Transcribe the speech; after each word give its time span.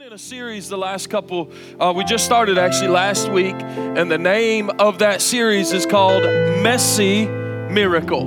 been 0.00 0.06
in 0.06 0.12
a 0.14 0.18
series 0.18 0.70
the 0.70 0.78
last 0.78 1.10
couple, 1.10 1.50
uh, 1.78 1.92
we 1.94 2.02
just 2.04 2.24
started 2.24 2.56
actually 2.56 2.88
last 2.88 3.28
week, 3.28 3.54
and 3.54 4.10
the 4.10 4.16
name 4.16 4.70
of 4.78 5.00
that 5.00 5.20
series 5.20 5.74
is 5.74 5.84
called 5.84 6.22
Messy 6.62 7.26
Miracle. 7.26 8.22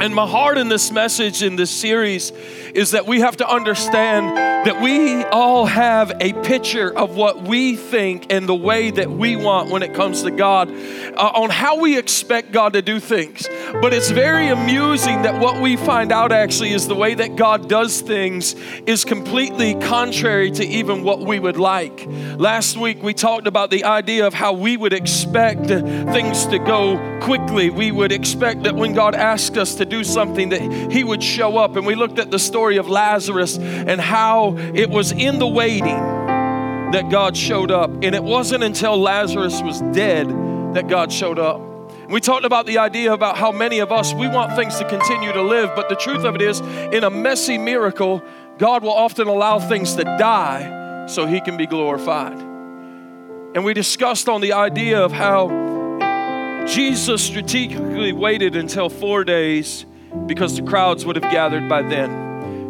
And 0.00 0.14
my 0.14 0.26
heart 0.26 0.56
in 0.56 0.70
this 0.70 0.90
message, 0.90 1.42
in 1.42 1.56
this 1.56 1.70
series, 1.70 2.30
is 2.74 2.92
that 2.92 3.06
we 3.06 3.20
have 3.20 3.36
to 3.36 3.46
understand 3.46 4.34
that 4.34 4.80
we 4.80 5.22
all 5.24 5.66
have 5.66 6.12
a 6.18 6.32
picture 6.44 6.96
of 6.96 7.14
what 7.14 7.42
we 7.42 7.76
think 7.76 8.32
and 8.32 8.48
the 8.48 8.54
way 8.54 8.90
that 8.90 9.10
we 9.10 9.36
want 9.36 9.68
when 9.68 9.82
it 9.82 9.92
comes 9.92 10.22
to 10.22 10.30
God, 10.30 10.70
uh, 10.70 11.32
on 11.34 11.50
how 11.50 11.78
we 11.80 11.98
expect 11.98 12.52
God 12.52 12.72
to 12.72 12.80
do 12.80 13.00
things. 13.00 13.46
But 13.80 13.94
it's 13.94 14.10
very 14.10 14.48
amusing 14.48 15.22
that 15.22 15.40
what 15.40 15.60
we 15.60 15.76
find 15.76 16.12
out 16.12 16.32
actually 16.32 16.72
is 16.72 16.88
the 16.88 16.94
way 16.94 17.14
that 17.14 17.36
God 17.36 17.68
does 17.68 18.00
things 18.00 18.54
is 18.86 19.04
completely 19.04 19.74
contrary 19.74 20.50
to 20.50 20.66
even 20.66 21.04
what 21.04 21.20
we 21.20 21.38
would 21.38 21.56
like. 21.56 22.04
Last 22.36 22.76
week 22.76 23.02
we 23.02 23.14
talked 23.14 23.46
about 23.46 23.70
the 23.70 23.84
idea 23.84 24.26
of 24.26 24.34
how 24.34 24.52
we 24.52 24.76
would 24.76 24.92
expect 24.92 25.66
things 25.66 26.46
to 26.46 26.58
go 26.58 27.20
quickly. 27.22 27.70
We 27.70 27.92
would 27.92 28.12
expect 28.12 28.64
that 28.64 28.74
when 28.74 28.92
God 28.92 29.14
asked 29.14 29.56
us 29.56 29.76
to 29.76 29.84
do 29.84 30.04
something 30.04 30.48
that 30.48 30.92
he 30.92 31.04
would 31.04 31.22
show 31.22 31.56
up 31.56 31.76
and 31.76 31.86
we 31.86 31.94
looked 31.94 32.18
at 32.18 32.30
the 32.30 32.38
story 32.38 32.76
of 32.76 32.88
Lazarus 32.88 33.56
and 33.56 34.00
how 34.00 34.56
it 34.74 34.90
was 34.90 35.12
in 35.12 35.38
the 35.38 35.46
waiting 35.46 35.98
that 36.92 37.08
God 37.08 37.36
showed 37.36 37.70
up. 37.70 37.90
And 38.02 38.14
it 38.16 38.24
wasn't 38.24 38.64
until 38.64 39.00
Lazarus 39.00 39.62
was 39.62 39.80
dead 39.92 40.28
that 40.74 40.88
God 40.88 41.12
showed 41.12 41.38
up. 41.38 41.69
We 42.10 42.20
talked 42.20 42.44
about 42.44 42.66
the 42.66 42.78
idea 42.78 43.12
about 43.12 43.38
how 43.38 43.52
many 43.52 43.78
of 43.78 43.92
us, 43.92 44.12
we 44.12 44.26
want 44.26 44.56
things 44.56 44.76
to 44.78 44.88
continue 44.88 45.32
to 45.32 45.42
live, 45.42 45.70
but 45.76 45.88
the 45.88 45.94
truth 45.94 46.24
of 46.24 46.34
it 46.34 46.42
is, 46.42 46.58
in 46.58 47.04
a 47.04 47.10
messy 47.10 47.56
miracle, 47.56 48.20
God 48.58 48.82
will 48.82 48.90
often 48.92 49.28
allow 49.28 49.60
things 49.60 49.94
to 49.94 50.02
die 50.02 51.06
so 51.06 51.24
he 51.24 51.40
can 51.40 51.56
be 51.56 51.66
glorified. 51.66 52.36
And 53.54 53.64
we 53.64 53.74
discussed 53.74 54.28
on 54.28 54.40
the 54.40 54.54
idea 54.54 55.00
of 55.00 55.12
how 55.12 56.66
Jesus 56.66 57.22
strategically 57.22 58.12
waited 58.12 58.56
until 58.56 58.88
four 58.88 59.22
days 59.22 59.86
because 60.26 60.56
the 60.56 60.62
crowds 60.64 61.06
would 61.06 61.14
have 61.14 61.30
gathered 61.30 61.68
by 61.68 61.82
then. 61.82 62.10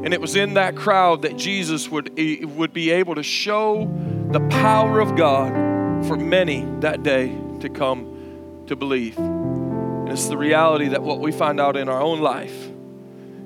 And 0.05 0.13
it 0.13 0.21
was 0.21 0.37
in 0.37 0.53
that 0.55 0.77
crowd 0.77 1.23
that 1.23 1.39
Jesus 1.39 1.89
would, 1.89 2.11
would 2.57 2.75
be 2.75 2.91
able 2.91 3.15
to 3.15 3.23
show 3.23 3.91
the 4.33 4.41
power 4.51 5.01
of 5.01 5.17
God 5.17 5.51
for 6.07 6.19
many 6.19 6.67
that 6.81 7.03
day 7.03 7.35
to 7.61 7.71
come 7.71 8.20
to 8.71 8.77
believe. 8.77 9.19
And 9.19 10.09
it's 10.09 10.29
the 10.29 10.37
reality 10.37 10.89
that 10.89 11.03
what 11.03 11.21
we 11.21 11.33
find 11.33 11.61
out 11.61 11.77
in 11.77 11.89
our 11.89 12.01
own 12.01 12.21
life 12.21 12.71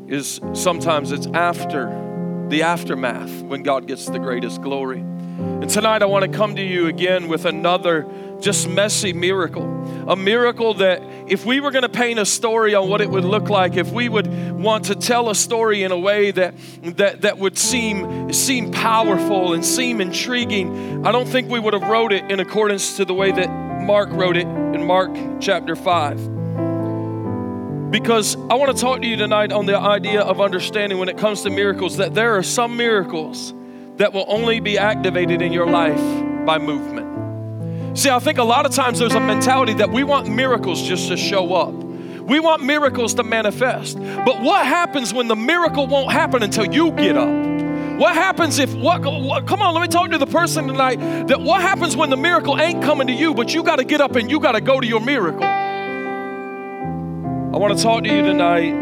is 0.06 0.39
sometimes 0.53 1.12
it's 1.12 1.27
after 1.28 2.47
the 2.50 2.62
aftermath 2.62 3.42
when 3.42 3.62
God 3.62 3.86
gets 3.86 4.05
the 4.05 4.19
greatest 4.19 4.61
glory. 4.61 5.00
And 5.00 5.69
tonight 5.69 6.03
I 6.03 6.06
want 6.06 6.31
to 6.31 6.36
come 6.36 6.56
to 6.56 6.62
you 6.62 6.89
again 6.89 7.28
with 7.28 7.47
another 7.47 8.06
just 8.41 8.69
messy 8.69 9.14
miracle. 9.14 9.64
A 10.06 10.14
miracle 10.14 10.75
that 10.75 11.03
if 11.27 11.47
we 11.47 11.61
were 11.61 11.70
going 11.70 11.84
to 11.84 11.88
paint 11.88 12.19
a 12.19 12.27
story 12.27 12.75
on 12.75 12.91
what 12.91 13.00
it 13.00 13.09
would 13.09 13.25
look 13.25 13.48
like, 13.48 13.77
if 13.77 13.91
we 13.91 14.11
would 14.11 14.27
want 14.53 14.84
to 14.86 14.94
tell 14.94 15.31
a 15.31 15.34
story 15.34 15.84
in 15.84 15.91
a 15.91 15.98
way 15.98 16.33
that 16.33 16.55
that, 16.83 17.22
that 17.22 17.38
would 17.38 17.56
seem 17.56 18.31
seem 18.31 18.70
powerful 18.70 19.55
and 19.55 19.64
seem 19.64 20.03
intriguing, 20.03 21.06
I 21.06 21.12
don't 21.12 21.27
think 21.27 21.48
we 21.48 21.59
would 21.59 21.72
have 21.72 21.84
wrote 21.84 22.12
it 22.12 22.31
in 22.31 22.41
accordance 22.41 22.98
to 22.98 23.06
the 23.06 23.14
way 23.14 23.33
that 23.33 23.64
Mark 23.83 24.11
wrote 24.12 24.36
it 24.36 24.47
in 24.47 24.86
Mark 24.86 25.11
chapter 25.41 25.77
5. 25.77 27.91
Because 27.91 28.36
I 28.36 28.55
want 28.55 28.77
to 28.77 28.81
talk 28.81 29.03
to 29.03 29.06
you 29.06 29.16
tonight 29.16 29.53
on 29.53 29.66
the 29.66 29.78
idea 29.78 30.20
of 30.20 30.41
understanding 30.41 30.98
when 30.98 31.08
it 31.08 31.16
comes 31.16 31.42
to 31.42 31.50
miracles 31.50 31.98
that 31.98 32.14
there 32.14 32.36
are 32.36 32.42
some 32.42 32.77
miracles 32.77 33.55
that 33.97 34.12
will 34.12 34.25
only 34.27 34.61
be 34.61 34.78
activated 34.78 35.42
in 35.42 35.53
your 35.53 35.66
life 35.66 36.00
by 36.44 36.58
movement. 36.58 37.97
See, 37.97 38.11
I 38.11 38.19
think 38.19 38.39
a 38.39 38.44
lot 38.44 38.66
of 38.66 38.72
times 38.72 38.98
there's 38.98 39.14
a 39.14 39.20
mentality 39.20 39.75
that 39.75 39.91
we 39.91 40.03
want 40.03 40.28
miracles 40.28 40.83
just 40.83 41.09
to 41.09 41.16
show 41.16 41.55
up. 41.55 41.72
We 41.72 42.41
want 42.41 42.65
miracles 42.65 43.15
to 43.15 43.22
manifest. 43.22 43.99
But 43.99 44.41
what 44.41 44.66
happens 44.66 45.15
when 45.15 45.28
the 45.28 45.37
miracle 45.37 45.87
won't 45.87 46.10
happen 46.10 46.43
until 46.43 46.65
you 46.65 46.91
get 46.93 47.16
up? 47.16 47.53
What 47.99 48.15
happens 48.15 48.59
if 48.59 48.75
what, 48.75 49.03
what, 49.03 49.47
come 49.47 49.62
on, 49.62 49.72
let 49.72 49.82
me 49.82 49.87
talk 49.88 50.10
to 50.10 50.19
the 50.19 50.27
person 50.27 50.66
tonight 50.66 50.97
that 51.28 51.41
what 51.41 51.60
happens 51.60 51.97
when 51.97 52.10
the 52.10 52.16
miracle 52.16 52.60
ain't 52.60 52.82
coming 52.82 53.06
to 53.06 53.12
you, 53.12 53.34
but 53.34 53.55
you 53.55 53.62
got 53.62 53.77
to 53.77 53.84
get 53.84 54.00
up 54.00 54.16
and 54.16 54.28
you 54.28 54.41
got 54.41 54.53
to 54.53 54.60
go 54.60 54.81
to 54.81 54.87
your 54.87 55.00
miracle. 55.00 55.44
I 57.55 57.56
want 57.56 57.78
to 57.78 57.82
talk 57.82 58.03
to 58.03 58.12
you 58.12 58.22
tonight 58.22 58.72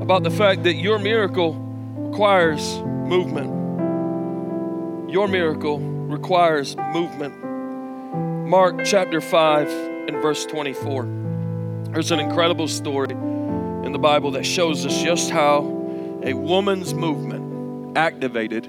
about 0.00 0.22
the 0.22 0.30
fact 0.30 0.62
that 0.62 0.76
your 0.76 0.98
miracle 0.98 1.52
requires 1.54 2.78
movement. 2.78 3.52
Your 5.10 5.28
miracle 5.28 5.78
requires 5.78 6.74
movement. 6.74 7.34
Mark 8.48 8.82
chapter 8.86 9.20
5 9.20 9.68
and 10.08 10.22
verse 10.22 10.46
24. 10.46 11.04
There's 11.90 12.10
an 12.12 12.20
incredible 12.20 12.68
story 12.68 13.10
in 13.10 13.92
the 13.92 13.98
Bible 13.98 14.30
that 14.30 14.46
shows 14.46 14.86
us 14.86 15.02
just 15.02 15.28
how 15.28 15.58
a 16.24 16.32
woman's 16.32 16.94
movement 16.94 17.45
activated 17.96 18.66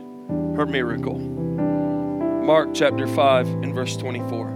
her 0.56 0.66
miracle. 0.66 1.18
Mark 1.18 2.70
chapter 2.74 3.06
5 3.08 3.48
and 3.48 3.76
verse 3.76 3.98
24. 3.98 4.48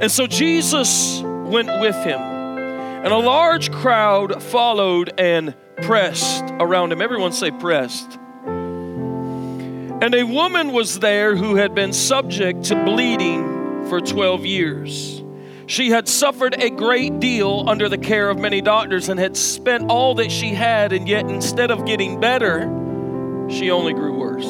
And 0.00 0.10
so 0.10 0.26
Jesus 0.26 1.20
went 1.22 1.68
with 1.80 1.96
him, 1.96 2.20
and 2.20 3.12
a 3.12 3.18
large 3.18 3.70
crowd 3.72 4.42
followed 4.42 5.12
and 5.18 5.54
pressed 5.82 6.44
around 6.60 6.92
him. 6.92 7.02
Everyone 7.02 7.32
say, 7.32 7.50
pressed. 7.50 8.18
And 10.00 10.14
a 10.14 10.22
woman 10.24 10.72
was 10.72 11.00
there 11.00 11.36
who 11.36 11.56
had 11.56 11.74
been 11.74 11.92
subject 11.92 12.64
to 12.64 12.84
bleeding 12.84 13.86
for 13.88 14.00
12 14.00 14.46
years. 14.46 15.22
She 15.66 15.90
had 15.90 16.08
suffered 16.08 16.54
a 16.62 16.70
great 16.70 17.20
deal 17.20 17.64
under 17.66 17.88
the 17.88 17.98
care 17.98 18.28
of 18.28 18.38
many 18.38 18.60
doctors 18.60 19.08
and 19.08 19.18
had 19.18 19.36
spent 19.36 19.90
all 19.90 20.14
that 20.16 20.30
she 20.30 20.50
had, 20.50 20.92
and 20.92 21.08
yet 21.08 21.28
instead 21.30 21.70
of 21.70 21.86
getting 21.86 22.20
better, 22.20 22.68
she 23.48 23.70
only 23.70 23.92
grew 23.92 24.16
worse. 24.18 24.46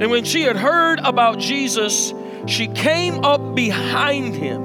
And 0.00 0.10
when 0.10 0.24
she 0.24 0.42
had 0.42 0.56
heard 0.56 1.00
about 1.00 1.38
Jesus, 1.38 2.12
she 2.46 2.68
came 2.68 3.24
up 3.24 3.54
behind 3.54 4.34
him 4.34 4.62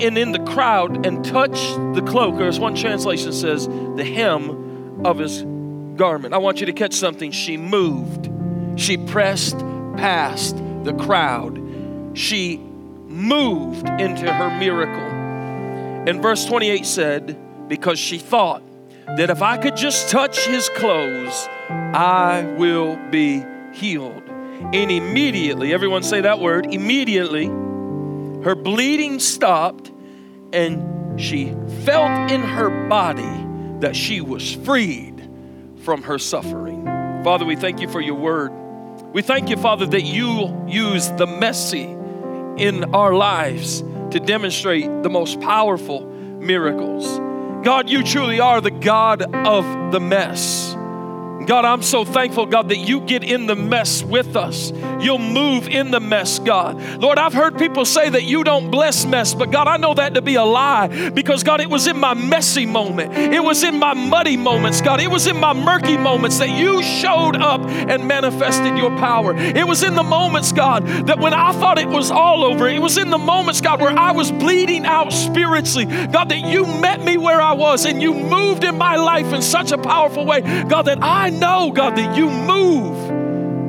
and 0.00 0.16
in 0.16 0.32
the 0.32 0.38
crowd 0.40 1.06
and 1.06 1.24
touched 1.24 1.74
the 1.94 2.02
cloak, 2.02 2.34
or 2.34 2.44
as 2.44 2.60
one 2.60 2.74
translation 2.74 3.32
says, 3.32 3.66
the 3.66 4.04
hem 4.04 5.04
of 5.04 5.18
his 5.18 5.42
garment. 5.96 6.34
I 6.34 6.38
want 6.38 6.60
you 6.60 6.66
to 6.66 6.72
catch 6.72 6.94
something. 6.94 7.30
She 7.32 7.56
moved, 7.56 8.30
she 8.78 8.96
pressed 8.96 9.58
past 9.96 10.56
the 10.84 10.94
crowd, 10.94 11.60
she 12.14 12.58
moved 12.58 13.88
into 13.88 14.32
her 14.32 14.58
miracle. 14.58 15.02
And 16.08 16.22
verse 16.22 16.44
28 16.44 16.86
said, 16.86 17.68
because 17.68 17.98
she 17.98 18.18
thought 18.18 18.62
that 19.16 19.30
if 19.30 19.42
I 19.42 19.56
could 19.56 19.76
just 19.76 20.10
touch 20.10 20.46
his 20.46 20.68
clothes, 20.68 21.48
I 21.68 22.42
will 22.56 22.96
be 23.10 23.44
healed. 23.72 24.22
And 24.28 24.90
immediately, 24.90 25.72
everyone 25.72 26.02
say 26.02 26.22
that 26.22 26.40
word, 26.40 26.66
immediately, 26.72 27.46
her 27.46 28.54
bleeding 28.54 29.18
stopped 29.20 29.90
and 30.52 31.20
she 31.20 31.54
felt 31.84 32.30
in 32.30 32.40
her 32.40 32.88
body 32.88 33.46
that 33.80 33.94
she 33.94 34.20
was 34.20 34.54
freed 34.54 35.28
from 35.82 36.02
her 36.02 36.18
suffering. 36.18 36.84
Father, 37.24 37.44
we 37.44 37.56
thank 37.56 37.80
you 37.80 37.88
for 37.88 38.00
your 38.00 38.14
word. 38.14 38.52
We 39.12 39.22
thank 39.22 39.48
you, 39.48 39.56
Father, 39.56 39.86
that 39.86 40.02
you 40.02 40.64
use 40.68 41.10
the 41.12 41.26
messy 41.26 41.84
in 41.84 42.94
our 42.94 43.14
lives 43.14 43.82
to 44.10 44.20
demonstrate 44.20 45.02
the 45.02 45.10
most 45.10 45.40
powerful 45.40 46.06
miracles. 46.06 47.18
God, 47.64 47.88
you 47.88 48.02
truly 48.02 48.40
are 48.40 48.60
the 48.60 48.70
God 48.70 49.22
of 49.34 49.92
the 49.92 50.00
mess. 50.00 50.74
God, 51.48 51.64
I'm 51.64 51.80
so 51.80 52.04
thankful, 52.04 52.44
God, 52.44 52.68
that 52.68 52.76
you 52.76 53.00
get 53.00 53.24
in 53.24 53.46
the 53.46 53.56
mess 53.56 54.02
with 54.02 54.36
us. 54.36 54.70
You'll 55.00 55.18
move 55.18 55.66
in 55.66 55.90
the 55.90 55.98
mess, 55.98 56.38
God. 56.38 56.78
Lord, 57.00 57.16
I've 57.16 57.32
heard 57.32 57.56
people 57.56 57.86
say 57.86 58.10
that 58.10 58.24
you 58.24 58.44
don't 58.44 58.70
bless 58.70 59.06
mess, 59.06 59.32
but 59.32 59.50
God, 59.50 59.66
I 59.66 59.78
know 59.78 59.94
that 59.94 60.12
to 60.12 60.20
be 60.20 60.34
a 60.34 60.44
lie 60.44 60.88
because, 61.08 61.44
God, 61.44 61.62
it 61.62 61.70
was 61.70 61.86
in 61.86 61.98
my 61.98 62.12
messy 62.12 62.66
moment. 62.66 63.14
It 63.16 63.42
was 63.42 63.62
in 63.62 63.78
my 63.78 63.94
muddy 63.94 64.36
moments, 64.36 64.82
God. 64.82 65.00
It 65.00 65.10
was 65.10 65.26
in 65.26 65.38
my 65.38 65.54
murky 65.54 65.96
moments 65.96 66.38
that 66.38 66.50
you 66.50 66.82
showed 66.82 67.36
up 67.36 67.62
and 67.62 68.06
manifested 68.06 68.76
your 68.76 68.90
power. 68.98 69.34
It 69.34 69.66
was 69.66 69.82
in 69.82 69.94
the 69.94 70.02
moments, 70.02 70.52
God, 70.52 70.86
that 71.06 71.18
when 71.18 71.32
I 71.32 71.52
thought 71.52 71.78
it 71.78 71.88
was 71.88 72.10
all 72.10 72.44
over, 72.44 72.68
it 72.68 72.82
was 72.82 72.98
in 72.98 73.08
the 73.08 73.16
moments, 73.16 73.62
God, 73.62 73.80
where 73.80 73.98
I 73.98 74.12
was 74.12 74.30
bleeding 74.30 74.84
out 74.84 75.14
spiritually. 75.14 75.86
God, 75.86 76.28
that 76.28 76.40
you 76.40 76.66
met 76.66 77.02
me 77.02 77.16
where 77.16 77.40
I 77.40 77.52
was 77.52 77.86
and 77.86 78.02
you 78.02 78.12
moved 78.12 78.64
in 78.64 78.76
my 78.76 78.96
life 78.96 79.32
in 79.32 79.40
such 79.40 79.72
a 79.72 79.78
powerful 79.78 80.26
way, 80.26 80.42
God, 80.42 80.82
that 80.82 80.98
I 81.00 81.37
know, 81.38 81.72
God, 81.72 81.96
that 81.96 82.16
you 82.16 82.28
move 82.28 83.10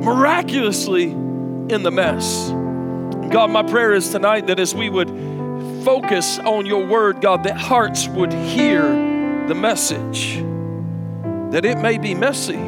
miraculously 0.04 1.10
in 1.10 1.82
the 1.82 1.90
mess. 1.90 2.50
God, 3.30 3.50
my 3.50 3.62
prayer 3.62 3.92
is 3.92 4.10
tonight 4.10 4.48
that 4.48 4.58
as 4.58 4.74
we 4.74 4.90
would 4.90 5.08
focus 5.84 6.38
on 6.40 6.66
your 6.66 6.86
word, 6.86 7.20
God, 7.20 7.44
that 7.44 7.56
hearts 7.56 8.08
would 8.08 8.32
hear 8.32 8.82
the 9.46 9.54
message. 9.54 10.36
That 11.52 11.64
it 11.64 11.78
may 11.78 11.98
be 11.98 12.14
messy, 12.14 12.58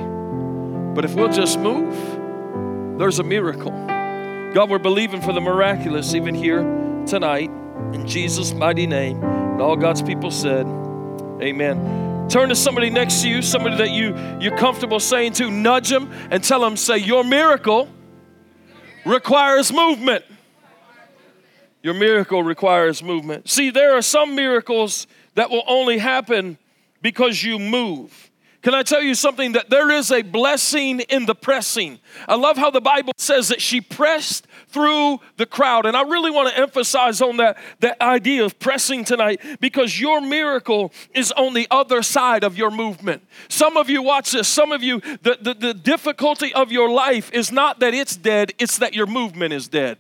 but 0.94 1.04
if 1.04 1.14
we'll 1.14 1.32
just 1.32 1.58
move, 1.58 2.98
there's 2.98 3.18
a 3.18 3.24
miracle. 3.24 3.70
God, 3.70 4.68
we're 4.68 4.78
believing 4.78 5.22
for 5.22 5.32
the 5.32 5.40
miraculous 5.40 6.14
even 6.14 6.34
here 6.34 6.62
tonight. 7.06 7.50
In 7.92 8.06
Jesus' 8.06 8.52
mighty 8.52 8.86
name. 8.86 9.22
And 9.22 9.60
all 9.60 9.76
God's 9.76 10.02
people 10.02 10.30
said, 10.30 10.66
Amen. 11.40 12.11
Turn 12.28 12.48
to 12.48 12.54
somebody 12.54 12.88
next 12.88 13.22
to 13.22 13.28
you, 13.28 13.42
somebody 13.42 13.76
that 13.76 13.90
you, 13.90 14.16
you're 14.40 14.56
comfortable 14.56 15.00
saying 15.00 15.32
to, 15.34 15.50
nudge 15.50 15.90
them 15.90 16.10
and 16.30 16.42
tell 16.42 16.60
them, 16.60 16.76
say, 16.76 16.96
Your 16.98 17.24
miracle 17.24 17.88
requires 19.04 19.72
movement. 19.72 20.24
Your 21.82 21.94
miracle 21.94 22.42
requires 22.42 23.02
movement. 23.02 23.48
See, 23.48 23.70
there 23.70 23.96
are 23.96 24.02
some 24.02 24.34
miracles 24.34 25.06
that 25.34 25.50
will 25.50 25.64
only 25.66 25.98
happen 25.98 26.56
because 27.02 27.42
you 27.42 27.58
move. 27.58 28.30
Can 28.62 28.74
I 28.74 28.84
tell 28.84 29.02
you 29.02 29.16
something? 29.16 29.52
That 29.52 29.70
there 29.70 29.90
is 29.90 30.12
a 30.12 30.22
blessing 30.22 31.00
in 31.00 31.26
the 31.26 31.34
pressing. 31.34 31.98
I 32.28 32.36
love 32.36 32.56
how 32.56 32.70
the 32.70 32.80
Bible 32.80 33.12
says 33.18 33.48
that 33.48 33.60
she 33.60 33.80
pressed 33.80 34.46
through 34.72 35.20
the 35.36 35.46
crowd. 35.46 35.86
And 35.86 35.96
I 35.96 36.02
really 36.02 36.30
want 36.30 36.54
to 36.54 36.58
emphasize 36.58 37.20
on 37.20 37.36
that, 37.36 37.58
that 37.80 38.00
idea 38.00 38.44
of 38.44 38.58
pressing 38.58 39.04
tonight 39.04 39.40
because 39.60 40.00
your 40.00 40.20
miracle 40.20 40.92
is 41.14 41.32
on 41.32 41.54
the 41.54 41.66
other 41.70 42.02
side 42.02 42.44
of 42.44 42.56
your 42.56 42.70
movement. 42.70 43.22
Some 43.48 43.76
of 43.76 43.88
you, 43.90 44.02
watch 44.02 44.32
this, 44.32 44.48
some 44.48 44.72
of 44.72 44.82
you, 44.82 45.00
the, 45.00 45.38
the, 45.40 45.54
the 45.54 45.74
difficulty 45.74 46.52
of 46.54 46.72
your 46.72 46.90
life 46.90 47.30
is 47.32 47.52
not 47.52 47.80
that 47.80 47.94
it's 47.94 48.16
dead, 48.16 48.52
it's 48.58 48.78
that 48.78 48.94
your 48.94 49.06
movement 49.06 49.52
is 49.52 49.68
dead. 49.68 49.98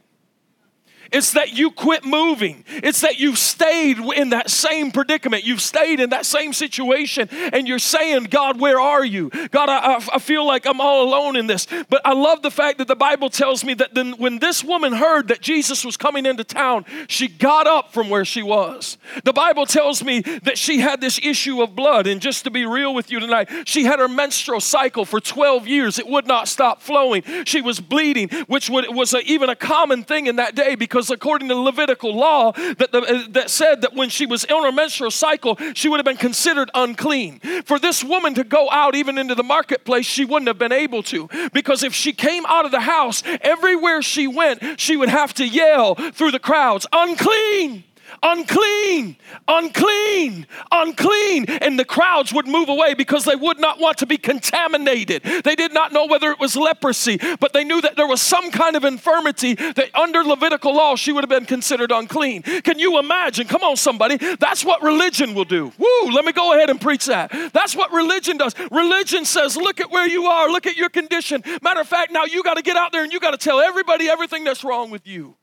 It's 1.10 1.32
that 1.32 1.52
you 1.52 1.70
quit 1.70 2.04
moving. 2.04 2.64
It's 2.68 3.00
that 3.00 3.18
you've 3.18 3.38
stayed 3.38 3.98
in 3.98 4.30
that 4.30 4.50
same 4.50 4.90
predicament. 4.92 5.44
You've 5.44 5.60
stayed 5.60 6.00
in 6.00 6.10
that 6.10 6.26
same 6.26 6.52
situation 6.52 7.28
and 7.30 7.66
you're 7.66 7.78
saying, 7.78 8.24
God, 8.24 8.60
where 8.60 8.80
are 8.80 9.04
you? 9.04 9.30
God, 9.50 9.68
I, 9.68 9.96
I 9.96 10.18
feel 10.18 10.46
like 10.46 10.66
I'm 10.66 10.80
all 10.80 11.08
alone 11.08 11.36
in 11.36 11.46
this. 11.46 11.66
But 11.88 12.02
I 12.04 12.12
love 12.12 12.42
the 12.42 12.50
fact 12.50 12.78
that 12.78 12.88
the 12.88 12.96
Bible 12.96 13.30
tells 13.30 13.64
me 13.64 13.74
that 13.74 13.94
then 13.94 14.12
when 14.12 14.38
this 14.38 14.62
woman 14.62 14.92
heard 14.92 15.28
that 15.28 15.40
Jesus 15.40 15.84
was 15.84 15.96
coming 15.96 16.26
into 16.26 16.44
town, 16.44 16.84
she 17.08 17.28
got 17.28 17.66
up 17.66 17.92
from 17.92 18.08
where 18.08 18.24
she 18.24 18.42
was. 18.42 18.98
The 19.24 19.32
Bible 19.32 19.66
tells 19.66 20.04
me 20.04 20.20
that 20.20 20.58
she 20.58 20.78
had 20.78 21.00
this 21.00 21.18
issue 21.22 21.62
of 21.62 21.74
blood. 21.74 22.06
And 22.06 22.20
just 22.20 22.44
to 22.44 22.50
be 22.50 22.66
real 22.66 22.94
with 22.94 23.10
you 23.10 23.20
tonight, 23.20 23.48
she 23.64 23.84
had 23.84 23.98
her 23.98 24.08
menstrual 24.08 24.60
cycle 24.60 25.04
for 25.04 25.20
12 25.20 25.66
years. 25.66 25.98
It 25.98 26.06
would 26.06 26.26
not 26.26 26.48
stop 26.48 26.82
flowing. 26.82 27.22
She 27.44 27.60
was 27.60 27.80
bleeding, 27.80 28.28
which 28.46 28.70
was 28.70 29.14
a, 29.14 29.20
even 29.20 29.50
a 29.50 29.56
common 29.56 30.04
thing 30.04 30.26
in 30.26 30.36
that 30.36 30.54
day 30.54 30.74
because 30.74 30.91
according 31.10 31.48
to 31.48 31.56
Levitical 31.56 32.14
law 32.14 32.52
that, 32.52 32.92
the, 32.92 33.00
uh, 33.00 33.24
that 33.30 33.50
said 33.50 33.82
that 33.82 33.94
when 33.94 34.08
she 34.08 34.26
was 34.26 34.44
in 34.44 34.62
her 34.62 34.72
menstrual 34.72 35.10
cycle, 35.10 35.56
she 35.74 35.88
would 35.88 35.98
have 35.98 36.04
been 36.04 36.16
considered 36.16 36.70
unclean. 36.74 37.40
For 37.64 37.78
this 37.78 38.02
woman 38.02 38.34
to 38.34 38.44
go 38.44 38.70
out 38.70 38.94
even 38.94 39.18
into 39.18 39.34
the 39.34 39.42
marketplace, 39.42 40.06
she 40.06 40.24
wouldn't 40.24 40.48
have 40.48 40.58
been 40.58 40.72
able 40.72 41.02
to. 41.04 41.28
Because 41.52 41.82
if 41.82 41.94
she 41.94 42.12
came 42.12 42.44
out 42.46 42.64
of 42.64 42.70
the 42.70 42.80
house, 42.80 43.22
everywhere 43.40 44.02
she 44.02 44.26
went, 44.26 44.80
she 44.80 44.96
would 44.96 45.08
have 45.08 45.34
to 45.34 45.46
yell 45.46 45.94
through 45.94 46.30
the 46.30 46.38
crowds, 46.38 46.86
unclean 46.92 47.84
unclean, 48.22 49.16
unclean, 49.48 50.46
unclean. 50.70 51.44
And 51.46 51.78
the 51.78 51.84
crowds 51.84 52.32
would 52.32 52.46
move 52.46 52.68
away 52.68 52.94
because 52.94 53.24
they 53.24 53.36
would 53.36 53.58
not 53.58 53.78
want 53.78 53.98
to 53.98 54.06
be 54.06 54.16
contaminated. 54.16 55.22
They 55.44 55.54
did 55.54 55.72
not 55.72 55.92
know 55.92 56.06
whether 56.06 56.30
it 56.30 56.38
was 56.38 56.56
leprosy, 56.56 57.18
but 57.40 57.52
they 57.52 57.64
knew 57.64 57.80
that 57.80 57.96
there 57.96 58.06
was 58.06 58.22
some 58.22 58.50
kind 58.50 58.76
of 58.76 58.84
infirmity 58.84 59.54
that 59.54 59.90
under 59.94 60.22
Levitical 60.22 60.74
law 60.74 60.96
she 60.96 61.12
would 61.12 61.24
have 61.24 61.30
been 61.30 61.46
considered 61.46 61.90
unclean. 61.90 62.42
Can 62.42 62.78
you 62.78 62.98
imagine? 62.98 63.46
Come 63.46 63.62
on, 63.62 63.76
somebody. 63.76 64.16
That's 64.36 64.64
what 64.64 64.82
religion 64.82 65.34
will 65.34 65.44
do. 65.44 65.72
Woo, 65.78 66.10
let 66.12 66.24
me 66.24 66.32
go 66.32 66.54
ahead 66.54 66.70
and 66.70 66.80
preach 66.80 67.06
that. 67.06 67.32
That's 67.52 67.74
what 67.74 67.92
religion 67.92 68.36
does. 68.36 68.54
Religion 68.70 69.24
says, 69.24 69.56
look 69.56 69.80
at 69.80 69.90
where 69.90 70.06
you 70.06 70.26
are, 70.26 70.48
look 70.48 70.66
at 70.66 70.76
your 70.76 70.88
condition. 70.88 71.42
Matter 71.62 71.80
of 71.80 71.88
fact, 71.88 72.12
now 72.12 72.24
you 72.24 72.42
got 72.42 72.54
to 72.54 72.62
get 72.62 72.76
out 72.76 72.92
there 72.92 73.02
and 73.02 73.12
you 73.12 73.20
got 73.20 73.32
to 73.32 73.36
tell 73.36 73.60
everybody 73.60 74.08
everything 74.08 74.44
that's 74.44 74.64
wrong 74.64 74.90
with 74.90 75.06
you. 75.06 75.36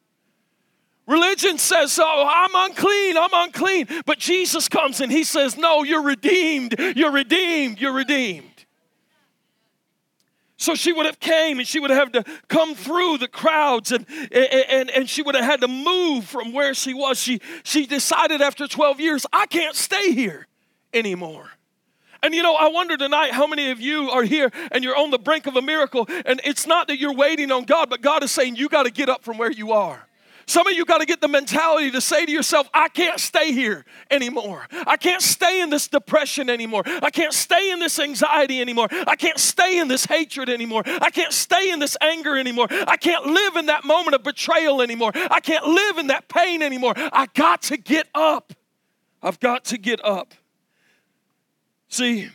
Religion 1.09 1.57
says, 1.57 1.99
Oh, 2.01 2.25
I'm 2.27 2.69
unclean, 2.69 3.17
I'm 3.17 3.33
unclean. 3.33 3.87
But 4.05 4.19
Jesus 4.19 4.69
comes 4.69 5.01
and 5.01 5.11
he 5.11 5.23
says, 5.23 5.57
No, 5.57 5.81
you're 5.83 6.03
redeemed, 6.03 6.75
you're 6.95 7.11
redeemed, 7.11 7.81
you're 7.81 7.93
redeemed. 7.93 8.45
So 10.55 10.75
she 10.75 10.93
would 10.93 11.07
have 11.07 11.19
came 11.19 11.57
and 11.57 11.67
she 11.67 11.79
would 11.79 11.89
have 11.89 12.11
to 12.11 12.23
come 12.47 12.75
through 12.75 13.17
the 13.17 13.27
crowds 13.27 13.91
and, 13.91 14.05
and, 14.31 14.91
and 14.91 15.09
she 15.09 15.21
would 15.23 15.33
have 15.33 15.45
had 15.45 15.61
to 15.61 15.67
move 15.67 16.25
from 16.25 16.51
where 16.51 16.73
she 16.73 16.93
was. 16.93 17.17
She, 17.17 17.39
she 17.63 17.87
decided 17.87 18.41
after 18.41 18.67
12 18.67 18.99
years, 18.99 19.25
I 19.31 19.47
can't 19.47 19.75
stay 19.75 20.11
here 20.11 20.47
anymore. 20.93 21.49
And 22.21 22.35
you 22.35 22.43
know, 22.43 22.55
I 22.55 22.67
wonder 22.67 22.97
tonight 22.97 23.31
how 23.31 23.47
many 23.47 23.71
of 23.71 23.79
you 23.79 24.11
are 24.11 24.23
here 24.23 24.51
and 24.71 24.83
you're 24.83 24.97
on 24.97 25.09
the 25.11 25.17
brink 25.17 25.47
of 25.47 25.55
a 25.55 25.61
miracle. 25.61 26.07
And 26.25 26.41
it's 26.43 26.67
not 26.67 26.89
that 26.89 26.99
you're 26.99 27.15
waiting 27.15 27.51
on 27.51 27.63
God, 27.63 27.89
but 27.89 28.01
God 28.01 28.21
is 28.21 28.31
saying, 28.31 28.57
You 28.57 28.67
got 28.69 28.83
to 28.83 28.91
get 28.91 29.07
up 29.07 29.23
from 29.23 29.37
where 29.37 29.51
you 29.51 29.71
are. 29.71 30.08
Some 30.49 30.65
of 30.65 30.73
you 30.73 30.83
got 30.83 30.97
to 30.97 31.05
get 31.05 31.21
the 31.21 31.27
mentality 31.27 31.91
to 31.91 32.01
say 32.01 32.25
to 32.25 32.31
yourself, 32.31 32.67
I 32.73 32.89
can't 32.89 33.19
stay 33.19 33.51
here 33.51 33.85
anymore. 34.09 34.65
I 34.71 34.97
can't 34.97 35.21
stay 35.21 35.61
in 35.61 35.69
this 35.69 35.87
depression 35.87 36.49
anymore. 36.49 36.81
I 36.87 37.11
can't 37.11 37.33
stay 37.33 37.69
in 37.69 37.77
this 37.77 37.99
anxiety 37.99 38.59
anymore. 38.59 38.87
I 38.91 39.15
can't 39.15 39.37
stay 39.37 39.77
in 39.77 39.87
this 39.87 40.05
hatred 40.05 40.49
anymore. 40.49 40.81
I 40.87 41.11
can't 41.11 41.31
stay 41.33 41.69
in 41.69 41.77
this 41.77 41.95
anger 42.01 42.35
anymore. 42.35 42.65
I 42.71 42.97
can't 42.97 43.27
live 43.27 43.57
in 43.57 43.67
that 43.67 43.85
moment 43.85 44.15
of 44.15 44.23
betrayal 44.23 44.81
anymore. 44.81 45.11
I 45.13 45.39
can't 45.39 45.67
live 45.67 45.99
in 45.99 46.07
that 46.07 46.27
pain 46.27 46.63
anymore. 46.63 46.93
I 46.97 47.27
got 47.35 47.61
to 47.63 47.77
get 47.77 48.07
up. 48.15 48.51
I've 49.21 49.39
got 49.39 49.65
to 49.65 49.77
get 49.77 50.03
up. 50.03 50.33
See, 51.89 52.27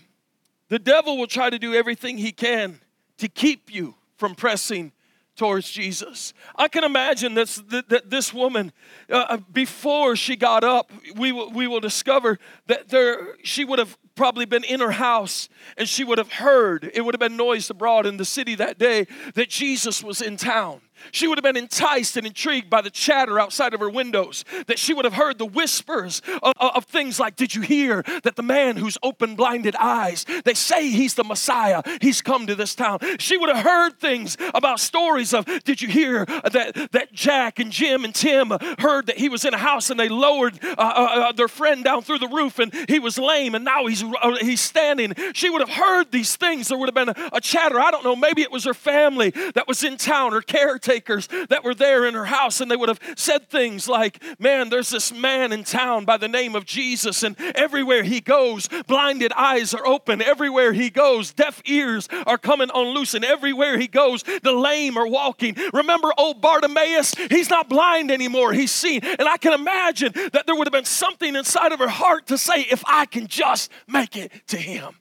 the 0.68 0.78
devil 0.78 1.18
will 1.18 1.26
try 1.26 1.50
to 1.50 1.58
do 1.58 1.74
everything 1.74 2.18
he 2.18 2.30
can 2.30 2.78
to 3.18 3.26
keep 3.26 3.74
you 3.74 3.96
from 4.18 4.36
pressing 4.36 4.92
towards 5.36 5.70
Jesus. 5.70 6.32
I 6.56 6.68
can 6.68 6.84
imagine 6.84 7.34
this, 7.34 7.56
that, 7.68 8.10
this 8.10 8.32
woman, 8.32 8.72
uh, 9.10 9.26
uh, 9.28 9.36
before 9.52 10.16
she 10.16 10.36
got 10.36 10.62
up, 10.64 10.92
we 11.16 11.32
will, 11.32 11.50
we 11.50 11.66
will 11.66 11.80
discover 11.80 12.38
that 12.66 12.88
there, 12.88 13.36
she 13.42 13.64
would 13.64 13.78
have 13.78 13.98
probably 14.14 14.44
been 14.44 14.64
in 14.64 14.80
her 14.80 14.92
house 14.92 15.48
and 15.76 15.88
she 15.88 16.04
would 16.04 16.18
have 16.18 16.32
heard, 16.32 16.90
it 16.94 17.04
would 17.04 17.14
have 17.14 17.20
been 17.20 17.36
noised 17.36 17.70
abroad 17.70 18.06
in 18.06 18.16
the 18.16 18.24
city 18.24 18.54
that 18.54 18.78
day 18.78 19.06
that 19.34 19.48
Jesus 19.48 20.02
was 20.02 20.20
in 20.20 20.36
town. 20.36 20.80
She 21.12 21.26
would 21.26 21.38
have 21.38 21.42
been 21.42 21.56
enticed 21.56 22.16
and 22.16 22.26
intrigued 22.26 22.70
by 22.70 22.80
the 22.80 22.90
chatter 22.90 23.38
outside 23.38 23.74
of 23.74 23.80
her 23.80 23.90
windows, 23.90 24.44
that 24.66 24.78
she 24.78 24.94
would 24.94 25.04
have 25.04 25.14
heard 25.14 25.38
the 25.38 25.46
whispers 25.46 26.22
of, 26.42 26.52
of, 26.58 26.84
things 26.84 27.18
like, 27.20 27.36
Did 27.36 27.54
you 27.54 27.62
hear 27.62 28.02
that 28.22 28.36
the 28.36 28.42
man 28.42 28.76
who's 28.76 28.98
open 29.02 29.36
blinded 29.36 29.76
eyes, 29.76 30.24
they 30.44 30.54
say 30.54 30.88
he's 30.88 31.14
the 31.14 31.24
Messiah, 31.24 31.82
he's 32.00 32.22
come 32.22 32.46
to 32.46 32.54
this 32.54 32.74
town? 32.74 32.98
She 33.18 33.36
would 33.36 33.54
have 33.54 33.64
heard 33.64 33.98
things 34.00 34.36
about 34.54 34.80
stories 34.80 35.34
of, 35.34 35.44
Did 35.64 35.82
you 35.82 35.88
hear 35.88 36.24
that, 36.24 36.88
that 36.92 37.12
Jack 37.12 37.58
and 37.58 37.70
Jim 37.70 38.04
and 38.04 38.14
Tim 38.14 38.52
heard 38.78 39.06
that 39.06 39.18
he 39.18 39.28
was 39.28 39.44
in 39.44 39.54
a 39.54 39.58
house 39.58 39.90
and 39.90 39.98
they 39.98 40.08
lowered 40.08 40.58
uh, 40.62 40.74
uh, 40.78 41.28
uh 41.28 41.32
their 41.32 41.48
friend 41.48 41.84
down 41.84 42.02
through 42.02 42.18
the 42.18 42.28
roof 42.28 42.58
and 42.58 42.72
he 42.88 42.98
was 42.98 43.18
lame 43.18 43.54
and 43.54 43.64
now 43.64 43.86
he's, 43.86 44.02
uh, 44.02 44.36
he's 44.40 44.60
standing? 44.60 45.14
She 45.32 45.50
would 45.50 45.60
have 45.60 45.70
heard 45.70 46.10
these 46.10 46.36
things. 46.36 46.68
There 46.68 46.78
would 46.78 46.88
have 46.88 46.94
been 46.94 47.08
a, 47.08 47.36
a 47.36 47.40
chatter. 47.40 47.80
I 47.80 47.90
don't 47.90 48.04
know, 48.04 48.16
maybe 48.16 48.42
it 48.42 48.50
was 48.50 48.64
her 48.64 48.74
family 48.74 49.30
that 49.54 49.66
was 49.66 49.82
in 49.82 49.96
town, 49.96 50.32
her 50.32 50.42
caretaker 50.42 50.83
caretakers 50.84 51.28
that 51.48 51.64
were 51.64 51.74
there 51.74 52.06
in 52.06 52.14
her 52.14 52.26
house, 52.26 52.60
and 52.60 52.70
they 52.70 52.76
would 52.76 52.88
have 52.88 53.00
said 53.16 53.48
things 53.48 53.88
like, 53.88 54.22
Man, 54.38 54.68
there's 54.68 54.90
this 54.90 55.12
man 55.12 55.52
in 55.52 55.64
town 55.64 56.04
by 56.04 56.16
the 56.16 56.28
name 56.28 56.54
of 56.54 56.64
Jesus, 56.64 57.22
and 57.22 57.38
everywhere 57.54 58.02
he 58.02 58.20
goes, 58.20 58.68
blinded 58.86 59.32
eyes 59.32 59.74
are 59.74 59.86
open. 59.86 60.22
Everywhere 60.22 60.72
he 60.72 60.90
goes, 60.90 61.32
deaf 61.32 61.62
ears 61.66 62.08
are 62.26 62.38
coming 62.38 62.70
on 62.70 62.94
loose, 62.94 63.14
and 63.14 63.24
everywhere 63.24 63.78
he 63.78 63.86
goes, 63.86 64.22
the 64.42 64.52
lame 64.52 64.96
are 64.96 65.06
walking. 65.06 65.56
Remember 65.72 66.12
old 66.18 66.40
Bartimaeus? 66.40 67.14
He's 67.30 67.50
not 67.50 67.68
blind 67.68 68.10
anymore, 68.10 68.52
he's 68.52 68.72
seen. 68.72 69.00
And 69.04 69.28
I 69.28 69.36
can 69.36 69.52
imagine 69.52 70.12
that 70.32 70.44
there 70.46 70.54
would 70.54 70.66
have 70.66 70.72
been 70.72 70.84
something 70.84 71.34
inside 71.34 71.72
of 71.72 71.78
her 71.78 71.88
heart 71.88 72.26
to 72.28 72.38
say, 72.38 72.62
If 72.62 72.82
I 72.86 73.06
can 73.06 73.26
just 73.26 73.70
make 73.86 74.16
it 74.16 74.32
to 74.48 74.56
him. 74.56 74.94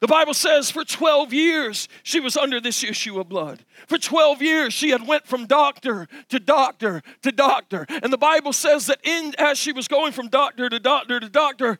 The 0.00 0.08
Bible 0.08 0.34
says 0.34 0.70
for 0.70 0.84
12 0.84 1.32
years 1.32 1.88
she 2.02 2.20
was 2.20 2.36
under 2.36 2.60
this 2.60 2.84
issue 2.84 3.18
of 3.18 3.28
blood. 3.28 3.64
For 3.86 3.96
12 3.96 4.42
years 4.42 4.74
she 4.74 4.90
had 4.90 5.06
went 5.06 5.26
from 5.26 5.46
doctor 5.46 6.08
to 6.28 6.38
doctor 6.38 7.02
to 7.22 7.32
doctor. 7.32 7.86
And 7.88 8.12
the 8.12 8.18
Bible 8.18 8.52
says 8.52 8.86
that 8.86 8.98
in 9.02 9.34
as 9.38 9.58
she 9.58 9.72
was 9.72 9.88
going 9.88 10.12
from 10.12 10.28
doctor 10.28 10.68
to 10.68 10.78
doctor 10.78 11.20
to 11.20 11.28
doctor, 11.28 11.78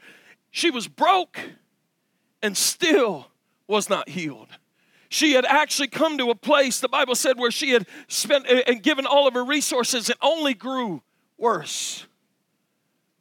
she 0.50 0.70
was 0.70 0.88
broke 0.88 1.38
and 2.42 2.56
still 2.56 3.28
was 3.66 3.90
not 3.90 4.08
healed. 4.08 4.48
She 5.08 5.32
had 5.32 5.44
actually 5.44 5.88
come 5.88 6.18
to 6.18 6.30
a 6.30 6.34
place, 6.34 6.80
the 6.80 6.88
Bible 6.88 7.14
said, 7.14 7.38
where 7.38 7.50
she 7.50 7.70
had 7.70 7.86
spent 8.08 8.46
and 8.48 8.82
given 8.82 9.06
all 9.06 9.28
of 9.28 9.34
her 9.34 9.44
resources 9.44 10.08
and 10.08 10.18
only 10.20 10.54
grew 10.54 11.02
worse. 11.38 12.06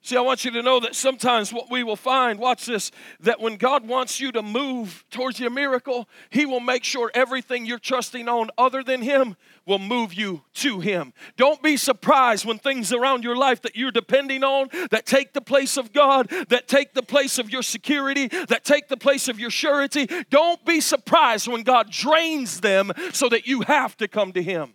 See, 0.06 0.18
I 0.18 0.22
want 0.22 0.44
you 0.44 0.52
to 0.52 0.62
know 0.62 0.82
that 0.82 0.96
sometimes 0.96 1.54
what 1.54 1.72
we 1.72 1.82
will 1.82 1.96
find, 1.96 2.38
watch 2.38 2.66
this, 2.66 2.92
that 3.22 3.40
when 3.40 3.56
God 3.56 3.88
wants 3.88 4.20
you 4.20 4.34
to 4.34 4.42
move 4.42 5.06
towards 5.10 5.40
your 5.40 5.50
miracle, 5.50 6.10
He 6.30 6.46
will 6.46 6.60
make 6.60 6.84
sure 6.84 7.10
everything 7.14 7.66
you're 7.66 7.80
trusting 7.80 8.28
on 8.28 8.50
other 8.58 8.84
than 8.84 9.02
Him 9.02 9.38
will 9.66 9.80
move 9.80 10.14
you 10.14 10.42
to 10.56 10.82
Him. 10.82 11.14
Don't 11.38 11.64
be 11.64 11.78
surprised 11.78 12.44
when 12.44 12.60
things 12.60 12.92
around 12.92 13.24
your 13.24 13.38
life 13.38 13.62
that 13.62 13.78
you're 13.78 13.94
depending 13.94 14.44
on, 14.44 14.68
that 14.92 15.06
take 15.06 15.32
the 15.32 15.40
place 15.40 15.78
of 15.78 15.94
God, 15.94 16.28
that 16.50 16.68
take 16.68 16.94
the 16.94 17.02
place 17.02 17.40
of 17.40 17.50
your 17.50 17.64
security, 17.64 18.28
that 18.28 18.66
take 18.66 18.90
the 18.90 18.98
place 18.98 19.30
of 19.30 19.40
your 19.40 19.52
surety. 19.52 20.10
Don't 20.30 20.66
be 20.66 20.82
surprised 20.82 21.48
when 21.48 21.64
God 21.64 21.90
drains 21.90 22.60
them 22.60 22.92
so 23.14 23.30
that 23.30 23.48
you 23.48 23.62
have 23.62 23.96
to 23.96 24.10
come 24.10 24.34
to 24.34 24.44
Him. 24.44 24.74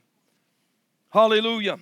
Hallelujah. 1.11 1.81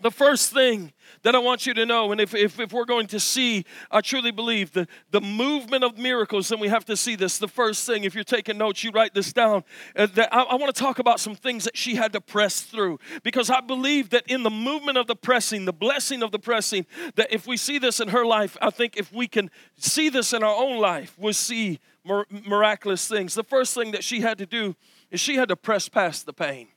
The 0.00 0.10
first 0.10 0.52
thing 0.52 0.92
that 1.22 1.34
I 1.34 1.38
want 1.38 1.66
you 1.66 1.74
to 1.74 1.86
know, 1.86 2.12
and 2.12 2.20
if, 2.20 2.34
if, 2.34 2.58
if, 2.58 2.72
we're 2.72 2.84
going 2.84 3.06
to 3.08 3.20
see, 3.20 3.64
I 3.90 4.00
truly 4.00 4.30
believe, 4.30 4.72
the, 4.72 4.88
the 5.10 5.20
movement 5.20 5.84
of 5.84 5.96
miracles, 5.98 6.48
then 6.48 6.58
we 6.58 6.68
have 6.68 6.84
to 6.86 6.96
see 6.96 7.16
this. 7.16 7.38
The 7.38 7.48
first 7.48 7.86
thing, 7.86 8.04
if 8.04 8.14
you're 8.14 8.24
taking 8.24 8.58
notes, 8.58 8.82
you 8.82 8.90
write 8.90 9.14
this 9.14 9.32
down. 9.32 9.64
Uh, 9.94 10.06
that 10.14 10.34
I, 10.34 10.42
I 10.42 10.54
want 10.56 10.74
to 10.74 10.80
talk 10.80 10.98
about 10.98 11.20
some 11.20 11.34
things 11.34 11.64
that 11.64 11.76
she 11.76 11.94
had 11.94 12.12
to 12.14 12.20
press 12.20 12.62
through. 12.62 12.98
Because 13.22 13.50
I 13.50 13.60
believe 13.60 14.10
that 14.10 14.26
in 14.26 14.42
the 14.42 14.50
movement 14.50 14.98
of 14.98 15.06
the 15.06 15.16
pressing, 15.16 15.64
the 15.64 15.72
blessing 15.72 16.22
of 16.22 16.32
the 16.32 16.38
pressing, 16.38 16.86
that 17.14 17.32
if 17.32 17.46
we 17.46 17.56
see 17.56 17.78
this 17.78 18.00
in 18.00 18.08
her 18.08 18.26
life, 18.26 18.56
I 18.60 18.70
think 18.70 18.96
if 18.96 19.12
we 19.12 19.28
can 19.28 19.50
see 19.76 20.08
this 20.08 20.32
in 20.32 20.42
our 20.42 20.54
own 20.54 20.80
life, 20.80 21.14
we'll 21.18 21.32
see 21.32 21.78
miraculous 22.04 23.06
things. 23.06 23.34
The 23.34 23.44
first 23.44 23.74
thing 23.74 23.92
that 23.92 24.02
she 24.02 24.20
had 24.20 24.38
to 24.38 24.46
do 24.46 24.74
is 25.10 25.20
she 25.20 25.36
had 25.36 25.48
to 25.48 25.56
press 25.56 25.88
past 25.88 26.26
the 26.26 26.32
pain. 26.32 26.68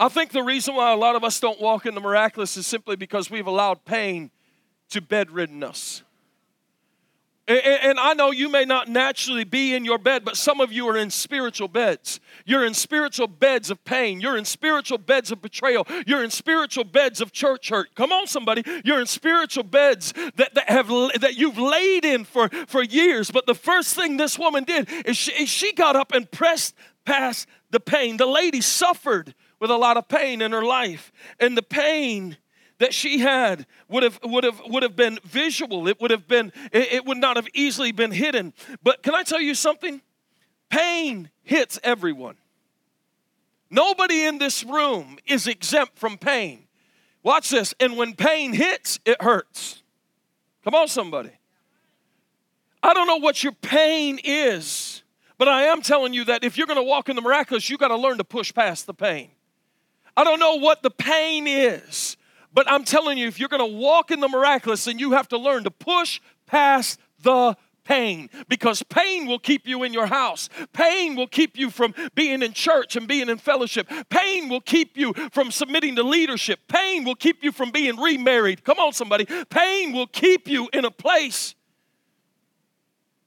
I 0.00 0.08
think 0.08 0.32
the 0.32 0.42
reason 0.42 0.74
why 0.74 0.92
a 0.92 0.96
lot 0.96 1.14
of 1.14 1.22
us 1.24 1.38
don't 1.38 1.60
walk 1.60 1.84
in 1.84 1.94
the 1.94 2.00
miraculous 2.00 2.56
is 2.56 2.66
simply 2.66 2.96
because 2.96 3.30
we've 3.30 3.46
allowed 3.46 3.84
pain 3.84 4.30
to 4.88 5.02
bedridden 5.02 5.62
us. 5.62 6.02
And 7.46 7.98
I 7.98 8.14
know 8.14 8.30
you 8.30 8.48
may 8.48 8.64
not 8.64 8.88
naturally 8.88 9.44
be 9.44 9.74
in 9.74 9.84
your 9.84 9.98
bed, 9.98 10.24
but 10.24 10.36
some 10.36 10.60
of 10.60 10.72
you 10.72 10.88
are 10.88 10.96
in 10.96 11.10
spiritual 11.10 11.66
beds. 11.68 12.20
You're 12.46 12.64
in 12.64 12.74
spiritual 12.74 13.26
beds 13.26 13.70
of 13.70 13.84
pain. 13.84 14.20
You're 14.20 14.38
in 14.38 14.44
spiritual 14.44 14.98
beds 14.98 15.32
of 15.32 15.42
betrayal. 15.42 15.86
You're 16.06 16.22
in 16.22 16.30
spiritual 16.30 16.84
beds 16.84 17.20
of 17.20 17.32
church 17.32 17.68
hurt. 17.68 17.94
Come 17.94 18.12
on, 18.12 18.28
somebody. 18.28 18.62
You're 18.84 19.00
in 19.00 19.06
spiritual 19.06 19.64
beds 19.64 20.14
that, 20.36 20.54
that 20.54 20.70
have 20.70 20.88
that 20.88 21.34
you've 21.36 21.58
laid 21.58 22.04
in 22.04 22.24
for, 22.24 22.48
for 22.68 22.84
years. 22.84 23.32
But 23.32 23.46
the 23.46 23.54
first 23.54 23.96
thing 23.96 24.16
this 24.16 24.38
woman 24.38 24.64
did 24.64 24.88
is 25.04 25.16
she, 25.16 25.44
she 25.44 25.72
got 25.72 25.96
up 25.96 26.12
and 26.12 26.30
pressed 26.30 26.74
past 27.04 27.48
the 27.70 27.80
pain. 27.80 28.16
The 28.16 28.26
lady 28.26 28.60
suffered 28.60 29.34
with 29.60 29.70
a 29.70 29.76
lot 29.76 29.96
of 29.96 30.08
pain 30.08 30.42
in 30.42 30.52
her 30.52 30.64
life. 30.64 31.12
And 31.38 31.56
the 31.56 31.62
pain 31.62 32.36
that 32.78 32.94
she 32.94 33.18
had 33.18 33.66
would 33.88 34.02
have 34.02 34.18
would 34.24 34.42
have 34.42 34.60
would 34.66 34.82
have 34.82 34.96
been 34.96 35.18
visual. 35.22 35.86
It 35.86 36.00
would 36.00 36.10
have 36.10 36.26
been 36.26 36.52
it, 36.72 37.04
would 37.04 37.18
not 37.18 37.36
have 37.36 37.46
easily 37.54 37.92
been 37.92 38.10
hidden. 38.10 38.54
But 38.82 39.02
can 39.02 39.14
I 39.14 39.22
tell 39.22 39.40
you 39.40 39.54
something? 39.54 40.00
Pain 40.70 41.30
hits 41.42 41.78
everyone. 41.84 42.36
Nobody 43.70 44.24
in 44.24 44.38
this 44.38 44.64
room 44.64 45.18
is 45.26 45.46
exempt 45.46 45.98
from 45.98 46.18
pain. 46.18 46.66
Watch 47.22 47.50
this. 47.50 47.74
And 47.78 47.96
when 47.96 48.14
pain 48.14 48.52
hits, 48.52 48.98
it 49.04 49.22
hurts. 49.22 49.82
Come 50.64 50.74
on, 50.74 50.88
somebody. 50.88 51.30
I 52.82 52.94
don't 52.94 53.06
know 53.06 53.18
what 53.18 53.42
your 53.42 53.52
pain 53.52 54.18
is, 54.24 55.02
but 55.38 55.48
I 55.48 55.64
am 55.64 55.82
telling 55.82 56.14
you 56.14 56.24
that 56.24 56.44
if 56.44 56.56
you're 56.56 56.66
going 56.66 56.78
to 56.78 56.82
walk 56.82 57.08
in 57.08 57.16
the 57.16 57.22
miraculous, 57.22 57.68
you 57.68 57.76
got 57.76 57.88
to 57.88 57.96
learn 57.96 58.18
to 58.18 58.24
push 58.24 58.54
past 58.54 58.86
the 58.86 58.94
pain. 58.94 59.30
I 60.20 60.24
don't 60.24 60.38
know 60.38 60.56
what 60.56 60.82
the 60.82 60.90
pain 60.90 61.46
is, 61.46 62.18
but 62.52 62.70
I'm 62.70 62.84
telling 62.84 63.16
you, 63.16 63.26
if 63.26 63.40
you're 63.40 63.48
going 63.48 63.66
to 63.66 63.78
walk 63.78 64.10
in 64.10 64.20
the 64.20 64.28
miraculous, 64.28 64.84
then 64.84 64.98
you 64.98 65.12
have 65.12 65.26
to 65.28 65.38
learn 65.38 65.64
to 65.64 65.70
push 65.70 66.20
past 66.44 67.00
the 67.22 67.56
pain 67.84 68.28
because 68.46 68.82
pain 68.82 69.26
will 69.26 69.38
keep 69.38 69.66
you 69.66 69.82
in 69.82 69.94
your 69.94 70.04
house. 70.04 70.50
Pain 70.74 71.16
will 71.16 71.26
keep 71.26 71.56
you 71.56 71.70
from 71.70 71.94
being 72.14 72.42
in 72.42 72.52
church 72.52 72.96
and 72.96 73.08
being 73.08 73.30
in 73.30 73.38
fellowship. 73.38 73.90
Pain 74.10 74.50
will 74.50 74.60
keep 74.60 74.94
you 74.94 75.14
from 75.32 75.50
submitting 75.50 75.96
to 75.96 76.02
leadership. 76.02 76.60
Pain 76.68 77.04
will 77.04 77.16
keep 77.16 77.42
you 77.42 77.50
from 77.50 77.70
being 77.70 77.96
remarried. 77.96 78.62
Come 78.62 78.78
on, 78.78 78.92
somebody. 78.92 79.24
Pain 79.48 79.94
will 79.94 80.06
keep 80.06 80.46
you 80.46 80.68
in 80.74 80.84
a 80.84 80.90
place 80.90 81.54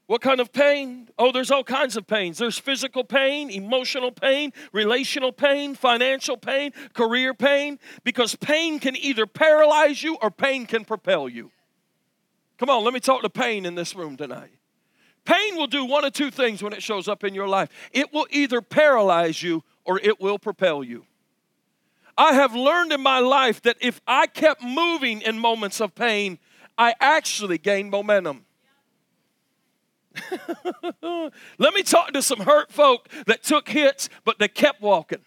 what 0.06 0.22
kind 0.22 0.42
of 0.42 0.52
pain? 0.52 1.10
Oh, 1.18 1.32
there's 1.32 1.50
all 1.50 1.64
kinds 1.64 1.96
of 1.96 2.06
pains. 2.06 2.38
There's 2.38 2.58
physical 2.58 3.04
pain, 3.04 3.50
emotional 3.50 4.12
pain, 4.12 4.52
relational 4.74 5.32
pain, 5.32 5.76
financial 5.76 6.36
pain, 6.36 6.74
career 6.94 7.34
pain, 7.34 7.80
because 8.04 8.36
pain 8.36 8.80
can 8.80 8.98
either 8.98 9.26
paralyze 9.26 10.04
you 10.04 10.18
or 10.22 10.30
pain 10.30 10.66
can 10.66 10.84
propel 10.84 11.30
you. 11.30 11.52
Come 12.58 12.70
on, 12.70 12.84
let 12.84 12.94
me 12.94 13.00
talk 13.00 13.22
to 13.22 13.30
pain 13.30 13.66
in 13.66 13.76
this 13.76 13.96
room 13.96 14.18
tonight. 14.18 14.52
Pain 15.26 15.56
will 15.56 15.68
do 15.68 15.86
one 15.86 16.04
of 16.04 16.12
two 16.12 16.32
things 16.32 16.62
when 16.62 16.74
it 16.74 16.84
shows 16.84 17.08
up 17.08 17.24
in 17.24 17.34
your 17.34 17.48
life 17.48 17.70
it 17.94 18.12
will 18.14 18.28
either 18.30 18.62
paralyze 18.62 19.42
you 19.42 19.64
or 19.86 20.00
it 20.00 20.20
will 20.20 20.38
propel 20.38 20.84
you. 20.84 21.06
I 22.18 22.34
have 22.34 22.54
learned 22.54 22.92
in 22.92 23.02
my 23.02 23.20
life 23.20 23.62
that 23.64 23.78
if 23.82 24.02
I 24.06 24.28
kept 24.28 24.62
moving 24.62 25.22
in 25.22 25.40
moments 25.40 25.80
of 25.82 25.96
pain, 25.96 26.40
I 26.78 26.94
actually 27.00 27.58
gained 27.58 27.90
momentum. 27.90 28.46
Let 31.58 31.74
me 31.74 31.84
talk 31.84 32.14
to 32.14 32.22
some 32.22 32.42
hurt 32.42 32.72
folk 32.72 33.10
that 33.26 33.44
took 33.44 33.70
hits, 33.70 34.10
but 34.26 34.40
they 34.40 34.48
kept 34.48 34.82
walking. 34.82 35.20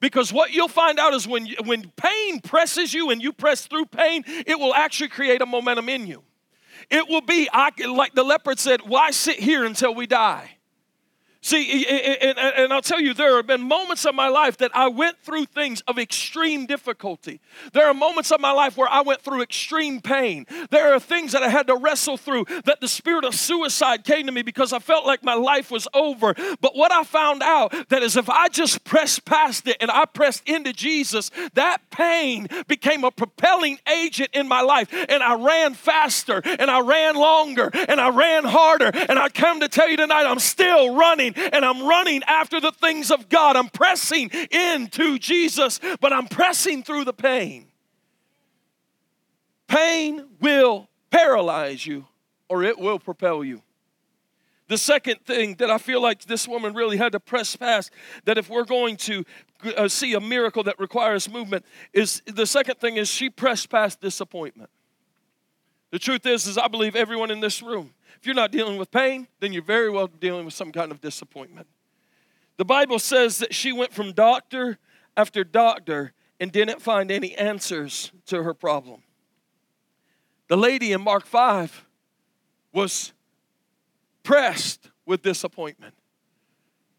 Because 0.00 0.32
what 0.32 0.52
you'll 0.52 0.68
find 0.68 0.98
out 0.98 1.14
is 1.14 1.26
when, 1.26 1.46
you, 1.46 1.56
when 1.64 1.90
pain 1.96 2.40
presses 2.40 2.94
you 2.94 3.10
and 3.10 3.20
you 3.20 3.32
press 3.32 3.66
through 3.66 3.86
pain, 3.86 4.22
it 4.26 4.58
will 4.58 4.74
actually 4.74 5.08
create 5.08 5.42
a 5.42 5.46
momentum 5.46 5.88
in 5.88 6.06
you. 6.06 6.22
It 6.90 7.08
will 7.08 7.20
be, 7.20 7.48
I, 7.52 7.70
like 7.88 8.14
the 8.14 8.22
leopard 8.22 8.58
said, 8.58 8.82
why 8.86 9.10
sit 9.10 9.40
here 9.40 9.64
until 9.64 9.94
we 9.94 10.06
die? 10.06 10.57
See, 11.40 11.86
and, 11.86 12.72
I'll 12.72 12.82
tell 12.82 13.00
you, 13.00 13.14
there 13.14 13.36
have 13.36 13.46
been 13.46 13.62
moments 13.62 14.04
of 14.04 14.14
my 14.14 14.28
life 14.28 14.56
that 14.58 14.72
I 14.74 14.88
went 14.88 15.18
through 15.22 15.46
things 15.46 15.80
of 15.82 15.96
extreme 15.96 16.66
difficulty. 16.66 17.40
There 17.72 17.86
are 17.86 17.94
moments 17.94 18.32
of 18.32 18.40
my 18.40 18.50
life 18.50 18.76
where 18.76 18.88
I 18.88 19.02
went 19.02 19.22
through 19.22 19.42
extreme 19.42 20.00
pain. 20.00 20.46
There 20.70 20.92
are 20.92 20.98
things 20.98 21.32
that 21.32 21.44
I 21.44 21.48
had 21.48 21.68
to 21.68 21.76
wrestle 21.76 22.16
through 22.16 22.46
that 22.64 22.80
the 22.80 22.88
spirit 22.88 23.24
of 23.24 23.36
suicide 23.36 24.02
came 24.02 24.26
to 24.26 24.32
me 24.32 24.42
because 24.42 24.72
I 24.72 24.80
felt 24.80 25.06
like 25.06 25.22
my 25.22 25.34
life 25.34 25.70
was 25.70 25.86
over. 25.94 26.34
But 26.60 26.74
what 26.74 26.90
I 26.90 27.04
found 27.04 27.42
out 27.44 27.72
that 27.88 28.02
is 28.02 28.16
if 28.16 28.28
I 28.28 28.48
just 28.48 28.82
pressed 28.82 29.24
past 29.24 29.68
it 29.68 29.76
and 29.80 29.92
I 29.92 30.06
pressed 30.06 30.48
into 30.48 30.72
Jesus, 30.72 31.30
that 31.54 31.78
pain 31.90 32.48
became 32.66 33.04
a 33.04 33.12
propelling 33.12 33.78
agent 33.90 34.30
in 34.32 34.48
my 34.48 34.60
life. 34.60 34.92
And 35.08 35.22
I 35.22 35.34
ran 35.34 35.74
faster 35.74 36.42
and 36.44 36.68
I 36.68 36.80
ran 36.80 37.14
longer 37.14 37.70
and 37.72 38.00
I 38.00 38.10
ran 38.10 38.44
harder. 38.44 38.90
And 38.92 39.20
I 39.20 39.28
come 39.28 39.60
to 39.60 39.68
tell 39.68 39.88
you 39.88 39.96
tonight, 39.96 40.26
I'm 40.26 40.40
still 40.40 40.96
running 40.96 41.27
running 41.34 41.52
and 41.52 41.64
I'm 41.64 41.86
running 41.86 42.22
after 42.24 42.60
the 42.60 42.72
things 42.72 43.10
of 43.10 43.28
God. 43.28 43.56
I'm 43.56 43.68
pressing 43.68 44.30
into 44.50 45.18
Jesus, 45.18 45.80
but 46.00 46.12
I'm 46.12 46.26
pressing 46.26 46.82
through 46.82 47.04
the 47.04 47.12
pain. 47.12 47.66
Pain 49.66 50.26
will 50.40 50.88
paralyze 51.10 51.86
you 51.86 52.06
or 52.48 52.62
it 52.62 52.78
will 52.78 52.98
propel 52.98 53.44
you. 53.44 53.62
The 54.68 54.78
second 54.78 55.24
thing 55.24 55.54
that 55.56 55.70
I 55.70 55.78
feel 55.78 56.02
like 56.02 56.24
this 56.24 56.46
woman 56.46 56.74
really 56.74 56.98
had 56.98 57.12
to 57.12 57.20
press 57.20 57.56
past, 57.56 57.90
that 58.26 58.36
if 58.36 58.50
we're 58.50 58.64
going 58.64 58.98
to 58.98 59.24
uh, 59.76 59.88
see 59.88 60.12
a 60.12 60.20
miracle 60.20 60.62
that 60.64 60.78
requires 60.78 61.30
movement, 61.30 61.64
is 61.94 62.20
the 62.26 62.46
second 62.46 62.76
thing 62.78 62.98
is 62.98 63.08
she 63.08 63.30
pressed 63.30 63.70
past 63.70 64.00
disappointment. 64.02 64.68
The 65.90 65.98
truth 65.98 66.26
is, 66.26 66.46
is 66.46 66.58
I 66.58 66.68
believe 66.68 66.96
everyone 66.96 67.30
in 67.30 67.40
this 67.40 67.62
room 67.62 67.94
if 68.18 68.26
you're 68.26 68.34
not 68.34 68.50
dealing 68.50 68.78
with 68.78 68.90
pain, 68.90 69.28
then 69.38 69.52
you're 69.52 69.62
very 69.62 69.88
well 69.90 70.08
dealing 70.08 70.44
with 70.44 70.54
some 70.54 70.72
kind 70.72 70.90
of 70.90 71.00
disappointment. 71.00 71.68
The 72.56 72.64
Bible 72.64 72.98
says 72.98 73.38
that 73.38 73.54
she 73.54 73.70
went 73.70 73.92
from 73.92 74.12
doctor 74.12 74.78
after 75.16 75.44
doctor 75.44 76.12
and 76.40 76.50
didn't 76.50 76.82
find 76.82 77.12
any 77.12 77.36
answers 77.36 78.10
to 78.26 78.42
her 78.42 78.54
problem. 78.54 79.02
The 80.48 80.56
lady 80.56 80.92
in 80.92 81.00
Mark 81.00 81.26
5 81.26 81.86
was 82.72 83.12
pressed 84.24 84.90
with 85.06 85.22
disappointment. 85.22 85.94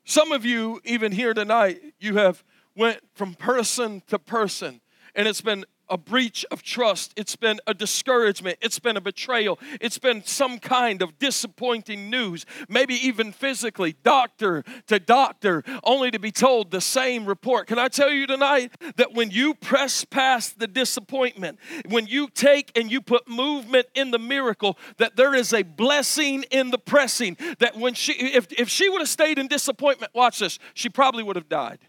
Some 0.06 0.32
of 0.32 0.46
you, 0.46 0.80
even 0.86 1.12
here 1.12 1.34
tonight, 1.34 1.82
you 2.00 2.16
have 2.16 2.44
went 2.76 3.02
from 3.14 3.34
person 3.34 4.04
to 4.08 4.18
person, 4.18 4.80
and 5.14 5.28
it's 5.28 5.42
been 5.42 5.66
a 5.90 5.98
breach 5.98 6.46
of 6.52 6.64
trust. 6.64 7.14
It's 7.16 7.36
been 7.36 7.60
a 7.68 7.74
discouragement. 7.74 8.58
It's 8.62 8.80
been 8.80 8.98
a 8.98 9.02
betrayal. 9.02 9.60
It's 9.82 9.98
been 9.98 10.24
some 10.24 10.60
kind 10.60 11.02
of 11.02 11.18
disappointing 11.20 12.10
news, 12.10 12.46
maybe 12.68 12.94
even 12.96 13.32
physically, 13.32 13.96
doctor 14.04 14.64
to 14.88 15.00
doctor, 15.00 15.64
only 15.84 16.12
to 16.12 16.20
be 16.20 16.32
told 16.32 16.72
the 16.72 16.82
same 16.82 17.26
report. 17.26 17.68
Can 17.68 17.80
I 17.80 17.88
tell 17.88 18.12
you 18.12 18.28
tonight 18.28 18.74
that 18.98 19.14
when 19.14 19.32
you 19.32 19.54
press 19.54 20.06
past 20.06 20.60
the 20.60 20.68
disappointment, 20.68 21.60
when 21.88 22.08
you 22.08 22.30
take 22.30 22.72
and 22.78 22.92
you 22.92 23.02
put 23.02 23.28
movement 23.28 23.88
in 23.96 24.12
the 24.12 24.20
miracle, 24.20 24.78
that 24.98 25.16
there 25.16 25.34
is 25.34 25.54
a 25.54 25.64
blessing 25.64 26.44
in 26.52 26.72
the 26.72 26.78
pressing. 26.78 27.38
That 27.60 27.78
when 27.78 27.94
she, 27.94 28.14
if, 28.14 28.52
if 28.52 28.70
she 28.70 28.90
would 28.90 29.02
have 29.02 29.10
stayed 29.10 29.40
in 29.40 29.48
disappointment, 29.48 30.14
watch 30.14 30.40
this, 30.40 30.60
she 30.74 30.90
probably 30.90 31.24
would 31.24 31.36
have 31.36 31.50
died 31.50 31.80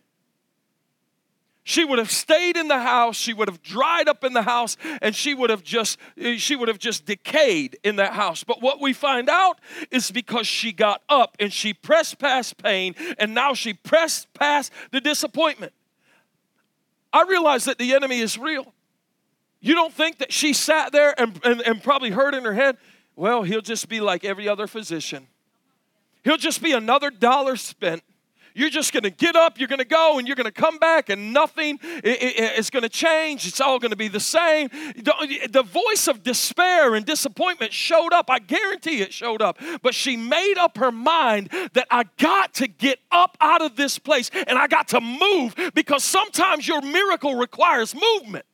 she 1.62 1.84
would 1.84 1.98
have 1.98 2.10
stayed 2.10 2.56
in 2.56 2.68
the 2.68 2.78
house 2.78 3.16
she 3.16 3.32
would 3.32 3.48
have 3.48 3.62
dried 3.62 4.08
up 4.08 4.24
in 4.24 4.32
the 4.32 4.42
house 4.42 4.76
and 5.02 5.14
she 5.14 5.34
would 5.34 5.50
have 5.50 5.62
just 5.62 5.98
eh, 6.18 6.36
she 6.36 6.56
would 6.56 6.68
have 6.68 6.78
just 6.78 7.04
decayed 7.06 7.78
in 7.84 7.96
that 7.96 8.14
house. 8.14 8.44
But 8.44 8.62
what 8.62 8.80
we 8.80 8.92
find 8.92 9.28
out 9.28 9.60
is 9.90 10.10
because 10.10 10.46
she 10.46 10.72
got 10.72 11.02
up 11.08 11.36
and 11.38 11.52
she 11.52 11.74
pressed 11.74 12.18
past 12.18 12.56
pain 12.58 12.94
and 13.18 13.34
now 13.34 13.54
she 13.54 13.74
pressed 13.74 14.32
past 14.34 14.72
the 14.90 15.00
disappointment. 15.00 15.72
I 17.12 17.24
realize 17.28 17.64
that 17.64 17.78
the 17.78 17.94
enemy 17.94 18.20
is 18.20 18.38
real. 18.38 18.72
You 19.60 19.74
don't 19.74 19.92
think 19.92 20.18
that 20.18 20.32
she 20.32 20.52
sat 20.52 20.92
there 20.92 21.18
and, 21.20 21.38
and, 21.44 21.60
and 21.60 21.82
probably 21.82 22.10
heard 22.10 22.34
in 22.34 22.44
her 22.44 22.54
head 22.54 22.78
well 23.16 23.42
he'll 23.42 23.60
just 23.60 23.88
be 23.88 24.00
like 24.00 24.24
every 24.24 24.48
other 24.48 24.66
physician. 24.66 25.26
He'll 26.24 26.36
just 26.36 26.62
be 26.62 26.72
another 26.72 27.10
dollar 27.10 27.56
spent 27.56 28.02
you're 28.54 28.70
just 28.70 28.92
going 28.92 29.02
to 29.04 29.10
get 29.10 29.36
up, 29.36 29.58
you're 29.58 29.68
going 29.68 29.78
to 29.78 29.84
go, 29.84 30.18
and 30.18 30.26
you're 30.26 30.36
going 30.36 30.44
to 30.46 30.52
come 30.52 30.78
back, 30.78 31.08
and 31.08 31.32
nothing 31.32 31.78
is 32.02 32.70
going 32.70 32.82
to 32.82 32.88
change. 32.88 33.46
It's 33.46 33.60
all 33.60 33.78
going 33.78 33.90
to 33.90 33.96
be 33.96 34.08
the 34.08 34.20
same. 34.20 34.68
The 34.70 35.64
voice 35.66 36.08
of 36.08 36.22
despair 36.22 36.94
and 36.94 37.04
disappointment 37.04 37.72
showed 37.72 38.12
up. 38.12 38.30
I 38.30 38.38
guarantee 38.38 39.00
it 39.02 39.12
showed 39.12 39.42
up. 39.42 39.58
But 39.82 39.94
she 39.94 40.16
made 40.16 40.56
up 40.58 40.78
her 40.78 40.92
mind 40.92 41.50
that 41.72 41.86
I 41.90 42.04
got 42.18 42.54
to 42.54 42.68
get 42.68 42.98
up 43.10 43.36
out 43.40 43.62
of 43.62 43.76
this 43.76 43.98
place 43.98 44.30
and 44.46 44.58
I 44.58 44.66
got 44.66 44.88
to 44.88 45.00
move 45.00 45.54
because 45.74 46.04
sometimes 46.04 46.66
your 46.66 46.80
miracle 46.82 47.34
requires 47.34 47.94
movement. 47.94 48.44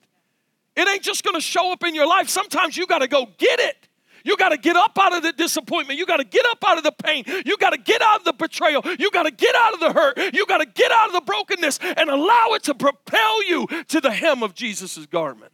It 0.77 0.87
ain't 0.89 1.03
just 1.03 1.25
going 1.25 1.35
to 1.35 1.41
show 1.41 1.73
up 1.73 1.83
in 1.85 1.95
your 1.95 2.07
life. 2.07 2.29
Sometimes 2.29 2.77
you 2.77 2.87
got 2.87 2.99
to 2.99 3.09
go 3.09 3.29
get 3.39 3.61
it. 3.61 3.86
You 4.27 4.37
got 4.37 4.49
to 4.49 4.59
get 4.59 4.75
up 4.75 4.99
out 5.01 5.15
of 5.15 5.23
the 5.23 5.33
disappointment. 5.33 6.01
You 6.01 6.05
got 6.05 6.17
to 6.17 6.25
get 6.25 6.45
up 6.47 6.59
out 6.67 6.79
of 6.79 6.85
the 6.85 6.91
pain. 6.91 7.23
You 7.47 7.57
got 7.59 7.71
to 7.71 7.79
get 7.79 8.03
out 8.03 8.19
of 8.19 8.25
the 8.25 8.33
betrayal. 8.33 8.83
You 8.99 9.13
got 9.13 9.23
to 9.23 9.31
get 9.31 9.55
out 9.55 9.75
of 9.75 9.79
the 9.79 9.93
hurt. 9.93 10.35
You 10.35 10.45
got 10.47 10.59
to 10.59 10.67
get 10.67 10.91
out 10.91 11.07
of 11.07 11.13
the 11.13 11.21
brokenness 11.21 11.79
and 11.81 12.11
allow 12.11 12.49
it 12.55 12.65
to 12.65 12.75
propel 12.75 13.45
you 13.45 13.69
to 13.87 14.01
the 14.01 14.11
hem 14.11 14.43
of 14.43 14.53
Jesus' 14.53 15.07
garment. 15.07 15.53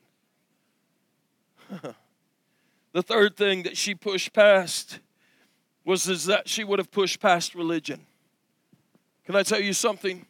the 2.92 3.02
third 3.02 3.36
thing 3.36 3.64
that 3.64 3.76
she 3.76 3.94
pushed 3.94 4.32
past 4.32 5.00
was 5.84 6.08
is 6.08 6.24
that 6.24 6.48
she 6.48 6.64
would 6.64 6.78
have 6.78 6.90
pushed 6.90 7.20
past 7.20 7.54
religion. 7.54 8.00
Can 9.26 9.36
I 9.36 9.42
tell 9.42 9.60
you 9.60 9.74
something? 9.74 10.24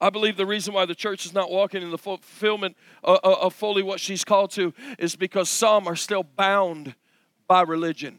I 0.00 0.10
believe 0.10 0.36
the 0.36 0.46
reason 0.46 0.74
why 0.74 0.86
the 0.86 0.94
church 0.94 1.26
is 1.26 1.34
not 1.34 1.50
walking 1.50 1.82
in 1.82 1.90
the 1.90 1.98
fulfillment 1.98 2.76
uh, 3.02 3.18
uh, 3.24 3.36
of 3.40 3.52
fully 3.52 3.82
what 3.82 3.98
she's 3.98 4.24
called 4.24 4.52
to 4.52 4.72
is 4.96 5.16
because 5.16 5.48
some 5.48 5.88
are 5.88 5.96
still 5.96 6.22
bound 6.22 6.94
by 7.46 7.62
religion. 7.62 8.18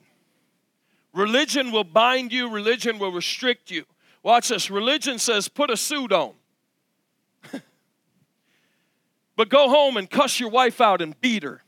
Religion 1.14 1.72
will 1.72 1.84
bind 1.84 2.32
you, 2.32 2.50
religion 2.50 3.00
will 3.00 3.12
restrict 3.12 3.72
you. 3.72 3.86
Watch 4.22 4.50
this. 4.50 4.70
Religion 4.70 5.20
says 5.20 5.48
put 5.48 5.70
a 5.70 5.78
suit 5.78 6.12
on. 6.12 6.34
but 9.36 9.50
go 9.50 9.70
home 9.70 9.98
and 9.98 10.10
cuss 10.10 10.40
your 10.40 10.50
wife 10.50 10.82
out 10.82 11.02
and 11.02 11.20
beat 11.22 11.44
her. 11.44 11.64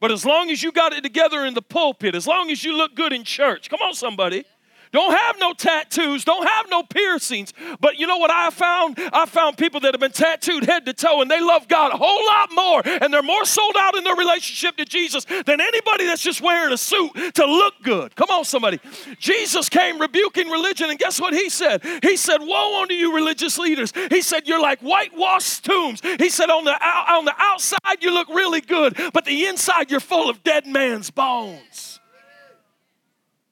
But 0.00 0.12
as 0.12 0.24
long 0.24 0.50
as 0.50 0.62
you 0.62 0.70
got 0.70 0.92
it 0.92 1.02
together 1.02 1.44
in 1.44 1.54
the 1.54 1.62
pulpit, 1.62 2.14
as 2.14 2.26
long 2.26 2.50
as 2.50 2.62
you 2.62 2.76
look 2.76 2.94
good 2.94 3.12
in 3.12 3.24
church, 3.24 3.68
come 3.68 3.80
on, 3.82 3.94
somebody. 3.94 4.44
Don't 4.92 5.16
have 5.16 5.36
no 5.38 5.52
tattoos, 5.52 6.24
don't 6.24 6.46
have 6.46 6.66
no 6.70 6.82
piercings. 6.82 7.52
But 7.80 7.98
you 7.98 8.06
know 8.06 8.18
what 8.18 8.30
I 8.30 8.50
found? 8.50 8.98
I 9.12 9.26
found 9.26 9.58
people 9.58 9.80
that 9.80 9.94
have 9.94 10.00
been 10.00 10.12
tattooed 10.12 10.64
head 10.64 10.86
to 10.86 10.92
toe 10.92 11.22
and 11.22 11.30
they 11.30 11.40
love 11.40 11.68
God 11.68 11.92
a 11.92 11.96
whole 11.96 12.26
lot 12.26 12.50
more 12.52 12.82
and 12.84 13.12
they're 13.12 13.22
more 13.22 13.44
sold 13.44 13.76
out 13.78 13.96
in 13.96 14.04
their 14.04 14.16
relationship 14.16 14.76
to 14.76 14.84
Jesus 14.84 15.24
than 15.24 15.60
anybody 15.60 16.06
that's 16.06 16.22
just 16.22 16.40
wearing 16.40 16.72
a 16.72 16.78
suit 16.78 17.34
to 17.34 17.44
look 17.44 17.74
good. 17.82 18.14
Come 18.16 18.30
on, 18.30 18.44
somebody. 18.44 18.80
Jesus 19.18 19.68
came 19.68 20.00
rebuking 20.00 20.48
religion, 20.48 20.90
and 20.90 20.98
guess 20.98 21.20
what 21.20 21.34
he 21.34 21.48
said? 21.48 21.82
He 22.02 22.16
said, 22.16 22.38
Woe 22.40 22.82
unto 22.82 22.94
you, 22.94 23.14
religious 23.14 23.58
leaders. 23.58 23.92
He 24.10 24.22
said, 24.22 24.46
You're 24.46 24.60
like 24.60 24.80
whitewashed 24.80 25.64
tombs. 25.64 26.00
He 26.00 26.28
said, 26.30 26.50
On 26.50 26.64
the, 26.64 26.72
on 26.72 27.24
the 27.24 27.34
outside, 27.38 28.00
you 28.00 28.12
look 28.12 28.28
really 28.28 28.60
good, 28.60 28.96
but 29.12 29.24
the 29.24 29.46
inside, 29.46 29.90
you're 29.90 30.00
full 30.00 30.30
of 30.30 30.42
dead 30.42 30.66
man's 30.66 31.10
bones. 31.10 31.87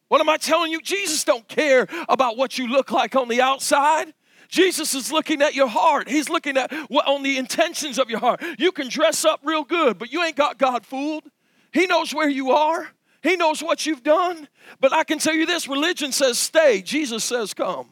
What 0.08 0.20
am 0.20 0.28
I 0.28 0.36
telling 0.36 0.70
you? 0.70 0.80
Jesus 0.80 1.24
don't 1.24 1.46
care 1.48 1.86
about 2.08 2.36
what 2.36 2.58
you 2.58 2.68
look 2.68 2.90
like 2.90 3.16
on 3.16 3.28
the 3.28 3.40
outside. 3.40 4.12
Jesus 4.48 4.94
is 4.94 5.10
looking 5.10 5.42
at 5.42 5.54
your 5.54 5.68
heart. 5.68 6.08
He's 6.08 6.28
looking 6.28 6.56
at 6.56 6.72
what 6.88 7.06
on 7.06 7.22
the 7.22 7.36
intentions 7.36 7.98
of 7.98 8.08
your 8.08 8.20
heart. 8.20 8.42
You 8.58 8.70
can 8.70 8.88
dress 8.88 9.24
up 9.24 9.40
real 9.42 9.64
good, 9.64 9.98
but 9.98 10.12
you 10.12 10.22
ain't 10.22 10.36
got 10.36 10.58
God 10.58 10.86
fooled. 10.86 11.24
He 11.72 11.86
knows 11.86 12.14
where 12.14 12.28
you 12.28 12.52
are. 12.52 12.88
He 13.22 13.36
knows 13.36 13.62
what 13.62 13.86
you've 13.86 14.04
done. 14.04 14.48
But 14.80 14.92
I 14.92 15.02
can 15.02 15.18
tell 15.18 15.34
you 15.34 15.46
this, 15.46 15.66
religion 15.66 16.12
says 16.12 16.38
stay, 16.38 16.82
Jesus 16.82 17.24
says 17.24 17.54
come. 17.54 17.88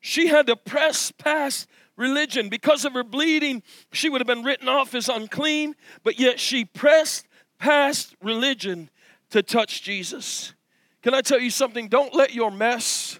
She 0.00 0.28
had 0.28 0.46
to 0.46 0.56
press 0.56 1.10
past 1.10 1.66
religion 1.96 2.48
because 2.48 2.84
of 2.84 2.92
her 2.92 3.02
bleeding. 3.02 3.62
She 3.92 4.08
would 4.08 4.20
have 4.20 4.26
been 4.26 4.44
written 4.44 4.68
off 4.68 4.94
as 4.94 5.08
unclean, 5.08 5.74
but 6.02 6.20
yet 6.20 6.38
she 6.38 6.64
pressed 6.64 7.26
past 7.58 8.14
religion 8.22 8.90
to 9.34 9.42
touch 9.42 9.82
Jesus. 9.82 10.54
Can 11.02 11.12
I 11.12 11.20
tell 11.20 11.40
you 11.40 11.50
something? 11.50 11.88
Don't 11.88 12.14
let 12.14 12.32
your 12.32 12.52
mess 12.52 13.18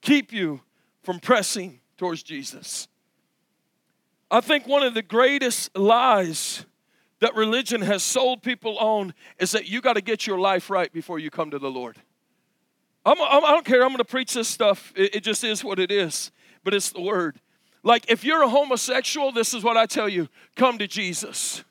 keep 0.00 0.32
you 0.32 0.60
from 1.02 1.18
pressing 1.18 1.80
towards 1.96 2.22
Jesus. 2.22 2.86
I 4.30 4.40
think 4.40 4.68
one 4.68 4.84
of 4.84 4.94
the 4.94 5.02
greatest 5.02 5.76
lies 5.76 6.64
that 7.18 7.34
religion 7.34 7.80
has 7.80 8.04
sold 8.04 8.44
people 8.44 8.78
on 8.78 9.12
is 9.40 9.50
that 9.50 9.68
you 9.68 9.80
got 9.80 9.94
to 9.94 10.00
get 10.00 10.24
your 10.24 10.38
life 10.38 10.70
right 10.70 10.92
before 10.92 11.18
you 11.18 11.30
come 11.30 11.50
to 11.50 11.58
the 11.58 11.70
Lord. 11.70 11.96
I'm, 13.04 13.20
I'm, 13.20 13.44
I 13.44 13.48
do 13.48 13.54
not 13.56 13.64
care. 13.64 13.82
I'm 13.82 13.88
going 13.88 13.98
to 13.98 14.04
preach 14.04 14.34
this 14.34 14.46
stuff. 14.46 14.92
It, 14.94 15.16
it 15.16 15.24
just 15.24 15.42
is 15.42 15.64
what 15.64 15.80
it 15.80 15.90
is, 15.90 16.30
but 16.62 16.74
it's 16.74 16.92
the 16.92 17.00
word. 17.00 17.40
Like 17.82 18.08
if 18.08 18.22
you're 18.22 18.44
a 18.44 18.48
homosexual, 18.48 19.32
this 19.32 19.52
is 19.52 19.64
what 19.64 19.76
I 19.76 19.86
tell 19.86 20.08
you 20.08 20.28
come 20.54 20.78
to 20.78 20.86
Jesus. 20.86 21.64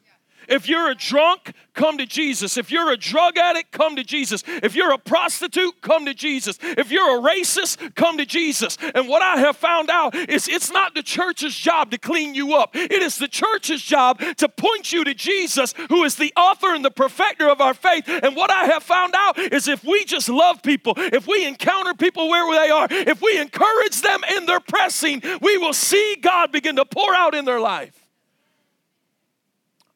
If 0.47 0.67
you're 0.67 0.89
a 0.89 0.95
drunk, 0.95 1.53
come 1.73 1.97
to 1.97 2.05
Jesus. 2.05 2.57
If 2.57 2.71
you're 2.71 2.91
a 2.91 2.97
drug 2.97 3.37
addict, 3.37 3.71
come 3.71 3.95
to 3.95 4.03
Jesus. 4.03 4.43
If 4.47 4.75
you're 4.75 4.93
a 4.93 4.97
prostitute, 4.97 5.81
come 5.81 6.05
to 6.05 6.13
Jesus. 6.13 6.57
If 6.61 6.91
you're 6.91 7.19
a 7.19 7.21
racist, 7.21 7.95
come 7.95 8.17
to 8.17 8.25
Jesus. 8.25 8.77
And 8.93 9.07
what 9.07 9.21
I 9.21 9.37
have 9.37 9.57
found 9.57 9.89
out 9.89 10.15
is 10.15 10.47
it's 10.47 10.71
not 10.71 10.95
the 10.95 11.03
church's 11.03 11.55
job 11.55 11.91
to 11.91 11.97
clean 11.97 12.35
you 12.35 12.55
up, 12.55 12.75
it 12.75 12.91
is 12.91 13.17
the 13.17 13.27
church's 13.27 13.81
job 13.81 14.19
to 14.37 14.49
point 14.49 14.91
you 14.93 15.03
to 15.03 15.13
Jesus, 15.13 15.73
who 15.89 16.03
is 16.03 16.15
the 16.15 16.33
author 16.35 16.73
and 16.73 16.83
the 16.83 16.91
perfecter 16.91 17.49
of 17.49 17.61
our 17.61 17.73
faith. 17.73 18.07
And 18.07 18.35
what 18.35 18.51
I 18.51 18.65
have 18.65 18.83
found 18.83 19.13
out 19.15 19.37
is 19.37 19.67
if 19.67 19.83
we 19.83 20.05
just 20.05 20.29
love 20.29 20.61
people, 20.63 20.93
if 20.97 21.27
we 21.27 21.45
encounter 21.45 21.93
people 21.93 22.29
where 22.29 22.45
they 22.59 22.69
are, 22.69 22.87
if 22.89 23.21
we 23.21 23.39
encourage 23.39 24.01
them 24.01 24.21
in 24.35 24.45
their 24.45 24.59
pressing, 24.59 25.21
we 25.41 25.57
will 25.57 25.73
see 25.73 26.17
God 26.21 26.51
begin 26.51 26.75
to 26.77 26.85
pour 26.85 27.13
out 27.13 27.35
in 27.35 27.45
their 27.45 27.59
life. 27.59 28.04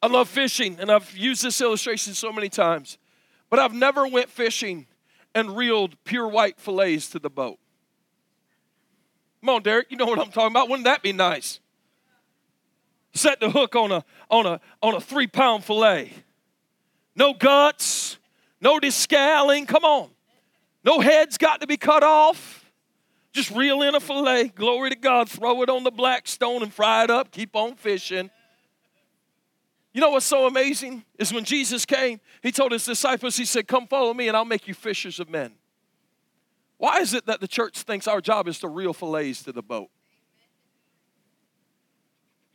I 0.02 0.06
love 0.06 0.28
fishing, 0.28 0.78
and 0.80 0.90
I've 0.90 1.14
used 1.16 1.42
this 1.42 1.60
illustration 1.60 2.14
so 2.14 2.32
many 2.32 2.48
times, 2.48 2.98
but 3.50 3.58
I've 3.58 3.74
never 3.74 4.06
went 4.06 4.30
fishing 4.30 4.86
and 5.34 5.56
reeled 5.56 6.02
pure 6.04 6.26
white 6.26 6.58
fillets 6.58 7.10
to 7.10 7.18
the 7.18 7.30
boat. 7.30 7.58
Come 9.40 9.50
on, 9.50 9.62
Derek, 9.62 9.90
you 9.90 9.96
know 9.96 10.06
what 10.06 10.18
I'm 10.18 10.30
talking 10.30 10.52
about. 10.52 10.68
Wouldn't 10.68 10.84
that 10.84 11.02
be 11.02 11.12
nice? 11.12 11.60
Set 13.12 13.40
the 13.40 13.50
hook 13.50 13.74
on 13.74 13.90
a 13.90 14.04
on 14.30 14.46
a 14.46 14.60
on 14.82 14.94
a 14.94 15.00
three 15.00 15.26
pound 15.26 15.64
fillet. 15.64 16.12
No 17.16 17.34
guts, 17.34 18.18
no 18.60 18.78
descaling. 18.78 19.66
Come 19.66 19.84
on. 19.84 20.10
No 20.84 21.00
heads 21.00 21.36
got 21.36 21.60
to 21.60 21.66
be 21.66 21.76
cut 21.76 22.02
off. 22.02 22.70
Just 23.32 23.50
reel 23.50 23.82
in 23.82 23.94
a 23.94 24.00
fillet. 24.00 24.48
Glory 24.48 24.90
to 24.90 24.96
God. 24.96 25.28
Throw 25.28 25.62
it 25.62 25.68
on 25.68 25.84
the 25.84 25.90
Blackstone 25.90 26.62
and 26.62 26.72
fry 26.72 27.04
it 27.04 27.10
up. 27.10 27.30
Keep 27.30 27.54
on 27.54 27.74
fishing. 27.74 28.30
You 29.92 30.00
know 30.00 30.10
what's 30.10 30.26
so 30.26 30.46
amazing 30.46 31.04
is 31.18 31.32
when 31.32 31.44
Jesus 31.44 31.84
came, 31.84 32.20
he 32.42 32.52
told 32.52 32.72
his 32.72 32.84
disciples, 32.84 33.36
he 33.36 33.44
said, 33.44 33.66
Come 33.66 33.86
follow 33.86 34.14
me 34.14 34.28
and 34.28 34.36
I'll 34.36 34.44
make 34.44 34.68
you 34.68 34.74
fishers 34.74 35.18
of 35.18 35.28
men. 35.28 35.52
Why 36.78 37.00
is 37.00 37.12
it 37.12 37.26
that 37.26 37.40
the 37.40 37.48
church 37.48 37.82
thinks 37.82 38.06
our 38.06 38.20
job 38.20 38.48
is 38.48 38.60
to 38.60 38.68
reel 38.68 38.92
fillets 38.92 39.42
to 39.42 39.52
the 39.52 39.62
boat? 39.62 39.90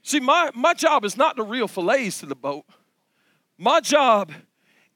See, 0.02 0.20
my, 0.20 0.52
my 0.56 0.74
job 0.74 1.04
is 1.04 1.18
not 1.18 1.36
to 1.36 1.44
reel 1.44 1.68
fillets 1.68 2.20
to 2.20 2.26
the 2.26 2.36
boat. 2.36 2.66
My 3.58 3.82
job 3.82 4.32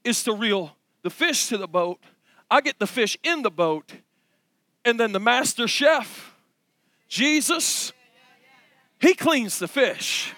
is 0.03 0.23
to 0.23 0.33
reel 0.33 0.75
the 1.03 1.09
fish 1.09 1.47
to 1.47 1.57
the 1.57 1.67
boat. 1.67 1.99
I 2.49 2.61
get 2.61 2.79
the 2.79 2.87
fish 2.87 3.17
in 3.23 3.41
the 3.41 3.51
boat, 3.51 3.91
and 4.83 4.99
then 4.99 5.11
the 5.11 5.19
master 5.19 5.67
chef, 5.67 6.33
Jesus, 7.07 7.91
he 8.99 9.13
cleans 9.13 9.59
the 9.59 9.67
fish. 9.67 10.33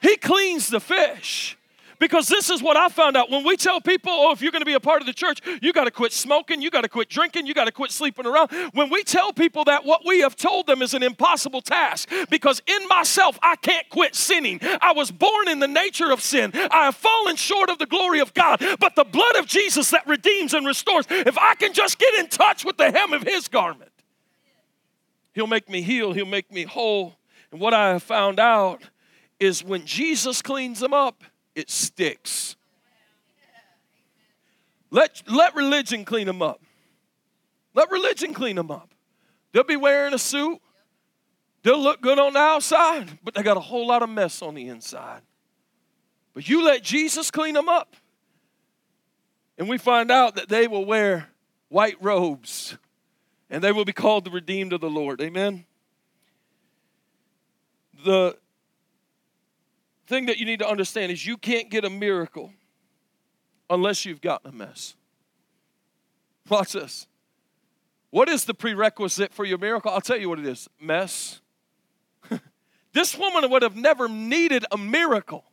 He 0.00 0.16
cleans 0.16 0.68
the 0.68 0.80
fish. 0.80 1.56
Because 2.00 2.28
this 2.28 2.48
is 2.48 2.62
what 2.62 2.78
I 2.78 2.88
found 2.88 3.14
out. 3.14 3.30
When 3.30 3.44
we 3.44 3.58
tell 3.58 3.78
people, 3.78 4.10
oh, 4.10 4.32
if 4.32 4.40
you're 4.40 4.50
going 4.50 4.62
to 4.62 4.66
be 4.66 4.72
a 4.72 4.80
part 4.80 5.02
of 5.02 5.06
the 5.06 5.12
church, 5.12 5.40
you 5.60 5.70
got 5.74 5.84
to 5.84 5.90
quit 5.90 6.14
smoking, 6.14 6.62
you 6.62 6.70
got 6.70 6.80
to 6.80 6.88
quit 6.88 7.10
drinking, 7.10 7.46
you 7.46 7.52
got 7.52 7.66
to 7.66 7.72
quit 7.72 7.90
sleeping 7.90 8.24
around. 8.26 8.50
When 8.72 8.88
we 8.88 9.04
tell 9.04 9.34
people 9.34 9.64
that, 9.64 9.84
what 9.84 10.00
we 10.06 10.20
have 10.20 10.34
told 10.34 10.66
them 10.66 10.80
is 10.80 10.94
an 10.94 11.02
impossible 11.02 11.60
task. 11.60 12.08
Because 12.30 12.62
in 12.66 12.88
myself, 12.88 13.38
I 13.42 13.56
can't 13.56 13.86
quit 13.90 14.16
sinning. 14.16 14.60
I 14.80 14.92
was 14.92 15.10
born 15.10 15.48
in 15.48 15.58
the 15.58 15.68
nature 15.68 16.10
of 16.10 16.22
sin. 16.22 16.52
I 16.54 16.86
have 16.86 16.96
fallen 16.96 17.36
short 17.36 17.68
of 17.68 17.78
the 17.78 17.86
glory 17.86 18.20
of 18.20 18.32
God. 18.32 18.64
But 18.80 18.96
the 18.96 19.04
blood 19.04 19.36
of 19.36 19.46
Jesus 19.46 19.90
that 19.90 20.06
redeems 20.06 20.54
and 20.54 20.66
restores, 20.66 21.04
if 21.10 21.36
I 21.36 21.54
can 21.54 21.74
just 21.74 21.98
get 21.98 22.14
in 22.14 22.28
touch 22.28 22.64
with 22.64 22.78
the 22.78 22.90
hem 22.90 23.12
of 23.12 23.24
his 23.24 23.46
garment, 23.46 23.90
He'll 25.32 25.46
make 25.46 25.68
me 25.68 25.82
heal, 25.82 26.12
He'll 26.12 26.26
make 26.26 26.50
me 26.50 26.64
whole, 26.64 27.14
And 27.52 27.60
what 27.60 27.74
I 27.74 27.90
have 27.90 28.02
found 28.02 28.40
out 28.40 28.82
is 29.40 29.64
when 29.64 29.86
Jesus 29.86 30.42
cleans 30.42 30.78
them 30.78 30.94
up, 30.94 31.24
it 31.54 31.70
sticks. 31.70 32.56
Let, 34.90 35.22
let 35.26 35.54
religion 35.54 36.04
clean 36.04 36.26
them 36.26 36.42
up. 36.42 36.60
Let 37.74 37.90
religion 37.90 38.34
clean 38.34 38.56
them 38.56 38.70
up. 38.70 38.90
They'll 39.52 39.64
be 39.64 39.76
wearing 39.76 40.14
a 40.14 40.18
suit. 40.18 40.60
They'll 41.62 41.80
look 41.80 42.00
good 42.00 42.18
on 42.18 42.34
the 42.34 42.38
outside, 42.38 43.18
but 43.22 43.34
they 43.34 43.42
got 43.42 43.56
a 43.56 43.60
whole 43.60 43.86
lot 43.86 44.02
of 44.02 44.08
mess 44.08 44.42
on 44.42 44.54
the 44.54 44.68
inside. 44.68 45.22
But 46.34 46.48
you 46.48 46.64
let 46.64 46.82
Jesus 46.82 47.30
clean 47.30 47.54
them 47.54 47.68
up. 47.68 47.96
And 49.58 49.68
we 49.68 49.76
find 49.76 50.10
out 50.10 50.36
that 50.36 50.48
they 50.48 50.66
will 50.66 50.84
wear 50.84 51.28
white 51.68 51.96
robes 52.00 52.76
and 53.50 53.62
they 53.62 53.72
will 53.72 53.84
be 53.84 53.92
called 53.92 54.24
the 54.24 54.30
redeemed 54.30 54.72
of 54.72 54.80
the 54.80 54.88
Lord. 54.88 55.20
Amen. 55.20 55.66
The 58.04 58.38
thing 60.10 60.26
that 60.26 60.38
you 60.38 60.44
need 60.44 60.58
to 60.58 60.68
understand 60.68 61.12
is 61.12 61.24
you 61.24 61.36
can't 61.38 61.70
get 61.70 61.84
a 61.84 61.90
miracle 61.90 62.52
unless 63.70 64.04
you've 64.04 64.20
gotten 64.20 64.50
a 64.50 64.52
mess. 64.52 64.94
Watch 66.48 66.72
this. 66.72 67.06
What 68.10 68.28
is 68.28 68.44
the 68.44 68.52
prerequisite 68.52 69.32
for 69.32 69.44
your 69.44 69.58
miracle? 69.58 69.92
I'll 69.92 70.00
tell 70.00 70.18
you 70.18 70.28
what 70.28 70.40
it 70.40 70.46
is 70.46 70.68
mess. 70.80 71.40
this 72.92 73.16
woman 73.16 73.48
would 73.50 73.62
have 73.62 73.76
never 73.76 74.08
needed 74.08 74.66
a 74.72 74.76
miracle 74.76 75.44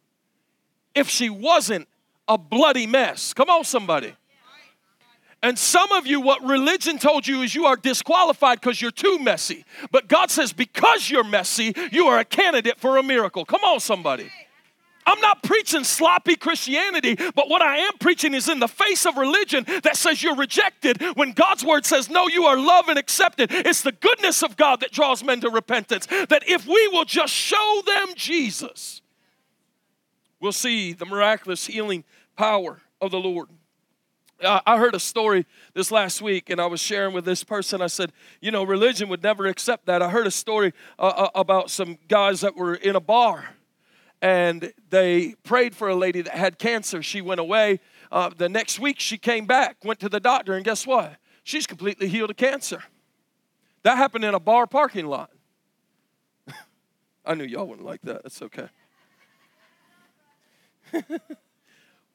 if 0.96 1.08
she 1.08 1.30
wasn't 1.30 1.88
a 2.28 2.38
bloody 2.38 2.88
mess. 2.88 3.34
Come 3.36 3.52
on, 3.52 3.64
somebody. 3.64 4.14
And 5.44 5.58
some 5.58 5.92
of 5.92 6.08
you, 6.08 6.20
what 6.20 6.44
religion 6.44 6.98
told 6.98 7.28
you 7.28 7.44
is 7.44 7.54
you 7.54 7.66
are 7.66 7.76
disqualified 7.76 8.60
because 8.60 8.82
you're 8.82 8.90
too 8.90 9.20
messy. 9.20 9.66
But 9.92 10.08
God 10.08 10.32
says, 10.32 10.52
because 10.52 11.12
you're 11.12 11.24
messy, 11.24 11.76
you 11.92 12.08
are 12.08 12.18
a 12.18 12.26
candidate 12.26 12.80
for 12.80 12.98
a 12.98 13.04
miracle. 13.04 13.46
Come 13.46 13.64
on, 13.64 13.80
somebody. 13.80 14.32
I'm 15.08 15.22
not 15.22 15.42
preaching 15.42 15.86
sloppy 15.86 16.36
Christianity, 16.36 17.16
but 17.16 17.50
what 17.50 17.62
I 17.62 17.78
am 17.78 17.94
preaching 17.98 18.34
is 18.34 18.50
in 18.50 18.60
the 18.60 18.68
face 18.68 19.06
of 19.06 19.16
religion 19.16 19.66
that 19.84 19.96
says 19.96 20.22
you're 20.22 20.36
rejected 20.36 21.02
when 21.16 21.32
God's 21.32 21.64
word 21.64 21.86
says, 21.86 22.10
no, 22.10 22.28
you 22.28 22.44
are 22.44 22.60
loved 22.60 22.90
and 22.90 23.00
accepted. 23.00 23.50
It's 23.52 23.82
the 23.82 23.94
goodness 23.94 24.44
of 24.44 24.58
God 24.58 24.82
that 24.82 24.92
draws 24.92 25.24
men 25.24 25.40
to 25.42 25.50
repentance. 25.50 26.08
That 26.08 26.44
if 26.46 26.68
we 26.68 26.90
will 26.90 27.06
just 27.06 27.34
show 27.34 27.82
them 27.86 28.10
Jesus, 28.16 29.02
we'll 30.42 30.52
see 30.52 30.92
the 30.92 31.06
miraculous 31.06 31.66
healing 31.66 32.04
power 32.36 32.82
of 33.00 33.12
the 33.12 33.20
Lord. 33.20 33.48
I 34.44 34.78
heard 34.78 34.94
a 34.94 35.00
story 35.00 35.46
this 35.74 35.90
last 35.90 36.22
week, 36.22 36.50
and 36.50 36.62
I 36.62 36.68
was 36.68 36.80
sharing 36.80 37.14
with 37.14 37.26
this 37.26 37.44
person. 37.44 37.82
I 37.82 37.88
said, 37.88 38.12
You 38.40 38.52
know, 38.52 38.64
religion 38.64 39.10
would 39.10 39.24
never 39.24 39.48
accept 39.48 39.88
that. 39.88 40.04
I 40.04 40.10
heard 40.10 40.28
a 40.28 40.32
story 40.32 40.74
uh, 41.00 41.08
uh 41.08 41.30
about 41.34 41.72
some 41.72 41.98
guys 42.08 42.42
that 42.42 42.56
were 42.56 42.76
in 42.76 42.96
a 42.96 43.00
bar 43.00 43.57
and 44.22 44.74
they 44.90 45.36
prayed 45.44 45.76
for 45.76 45.90
a 45.90 45.96
lady 45.96 46.22
that 46.22 46.34
had 46.34 46.58
cancer. 46.58 47.04
She 47.04 47.22
went 47.22 47.40
away. 47.40 47.80
Uh, 48.12 48.30
the 48.36 48.50
next 48.50 48.80
week, 48.80 49.00
she 49.00 49.18
came 49.18 49.46
back, 49.46 49.78
went 49.84 50.00
to 50.00 50.10
the 50.10 50.20
doctor, 50.20 50.54
and 50.54 50.66
guess 50.66 50.88
what? 50.88 51.18
She's 51.44 51.68
completely 51.68 52.08
healed 52.08 52.30
of 52.30 52.38
cancer. 52.38 52.84
That 53.84 53.98
happened 53.98 54.26
in 54.26 54.34
a 54.34 54.40
bar 54.40 54.68
parking 54.68 55.06
lot. 55.06 55.32
I 57.26 57.36
knew 57.36 57.44
y'all 57.44 57.68
wouldn't 57.68 57.86
like 57.86 58.02
that. 58.02 58.24
That's 58.24 58.42
okay. 58.42 58.68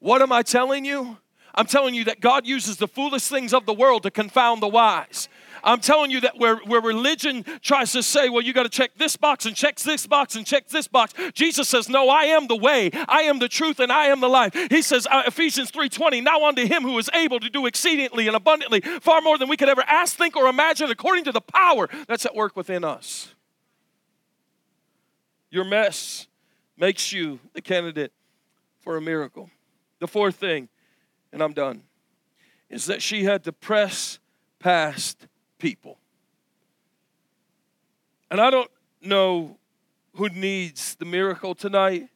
what 0.01 0.23
am 0.23 0.33
I 0.33 0.43
telling 0.43 0.85
you? 0.85 1.19
I'm 1.55 1.67
telling 1.67 1.95
you 1.95 2.05
that 2.05 2.21
God 2.21 2.47
uses 2.47 2.79
the 2.79 2.89
foolish 2.89 3.27
things 3.27 3.53
of 3.53 3.67
the 3.67 3.75
world 3.75 4.05
to 4.05 4.11
confound 4.11 4.63
the 4.63 4.69
wise. 4.69 5.29
I'm 5.65 5.81
telling 5.81 6.11
you 6.11 6.21
that 6.23 6.39
where, 6.39 6.57
where 6.57 6.81
religion 6.81 7.45
tries 7.61 7.93
to 7.93 8.03
say, 8.03 8.29
well, 8.29 8.43
you 8.43 8.53
got 8.53 8.65
to 8.65 8.69
check 8.69 8.93
this 8.97 9.17
box 9.17 9.47
and 9.47 9.55
check 9.55 9.77
this 9.79 10.07
box 10.07 10.35
and 10.35 10.47
check 10.47 10.69
this 10.69 10.89
box, 10.89 11.15
Jesus 11.35 11.69
says, 11.69 11.89
no, 11.89 12.09
I 12.09 12.25
am 12.25 12.47
the 12.47 12.57
way, 12.57 12.91
I 12.93 13.23
am 13.23 13.39
the 13.39 13.49
truth, 13.49 13.81
and 13.81 13.93
I 13.93 14.07
am 14.07 14.21
the 14.21 14.29
life. 14.29 14.55
He 14.71 14.83
says, 14.83 15.07
uh, 15.11 15.23
Ephesians 15.27 15.71
3.20, 15.71 16.23
now 16.23 16.45
unto 16.47 16.67
him 16.67 16.83
who 16.83 16.99
is 16.99 17.11
able 17.15 17.41
to 17.41 17.51
do 17.51 17.67
exceedingly 17.67 18.27
and 18.27 18.37
abundantly, 18.37 18.81
far 18.81 19.21
more 19.21 19.39
than 19.39 19.49
we 19.49 19.57
could 19.57 19.69
ever 19.69 19.85
ask, 19.87 20.17
think, 20.17 20.37
or 20.37 20.47
imagine, 20.47 20.91
according 20.91 21.25
to 21.25 21.33
the 21.33 21.41
power 21.41 21.89
that's 22.09 22.27
at 22.27 22.35
work 22.35 22.57
within 22.57 22.85
us. 22.85 23.35
Your 25.51 25.65
mess 25.65 26.27
makes 26.77 27.13
you 27.13 27.39
the 27.53 27.61
candidate 27.61 28.13
for 28.81 28.97
a 28.97 29.01
miracle. 29.01 29.51
The 30.01 30.09
fourth 30.09 30.37
thing, 30.37 30.69
and 31.33 31.43
I'm 31.43 31.53
done, 31.53 31.83
is 32.69 32.87
that 32.87 33.03
she 33.03 33.25
had 33.25 33.45
to 33.45 33.53
press 33.53 34.19
past 34.59 35.27
people. 35.63 35.97
And 38.33 38.41
I 38.41 38.51
don't 38.51 38.71
know 39.01 39.57
who 40.17 40.29
needs 40.29 40.97
the 40.97 41.05
miracle 41.05 41.55
tonight, 41.55 42.09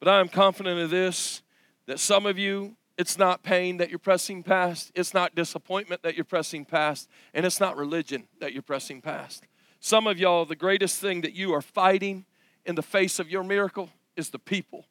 but 0.00 0.08
I 0.08 0.18
am 0.18 0.28
confident 0.28 0.80
of 0.80 0.88
this 0.88 1.42
that 1.84 2.00
some 2.00 2.24
of 2.24 2.38
you, 2.38 2.74
it's 2.96 3.18
not 3.18 3.42
pain 3.42 3.76
that 3.76 3.90
you're 3.90 3.98
pressing 3.98 4.42
past, 4.42 4.92
it's 4.94 5.12
not 5.12 5.34
disappointment 5.34 6.02
that 6.04 6.14
you're 6.14 6.24
pressing 6.24 6.64
past, 6.64 7.10
and 7.34 7.44
it's 7.44 7.60
not 7.60 7.76
religion 7.76 8.26
that 8.40 8.54
you're 8.54 8.62
pressing 8.62 9.02
past. 9.02 9.44
Some 9.78 10.06
of 10.06 10.18
y'all, 10.18 10.46
the 10.46 10.56
greatest 10.56 10.98
thing 10.98 11.20
that 11.20 11.34
you 11.34 11.52
are 11.52 11.60
fighting 11.60 12.24
in 12.64 12.76
the 12.76 12.82
face 12.82 13.18
of 13.18 13.30
your 13.30 13.44
miracle 13.44 13.90
is 14.16 14.30
the 14.30 14.38
people 14.38 14.86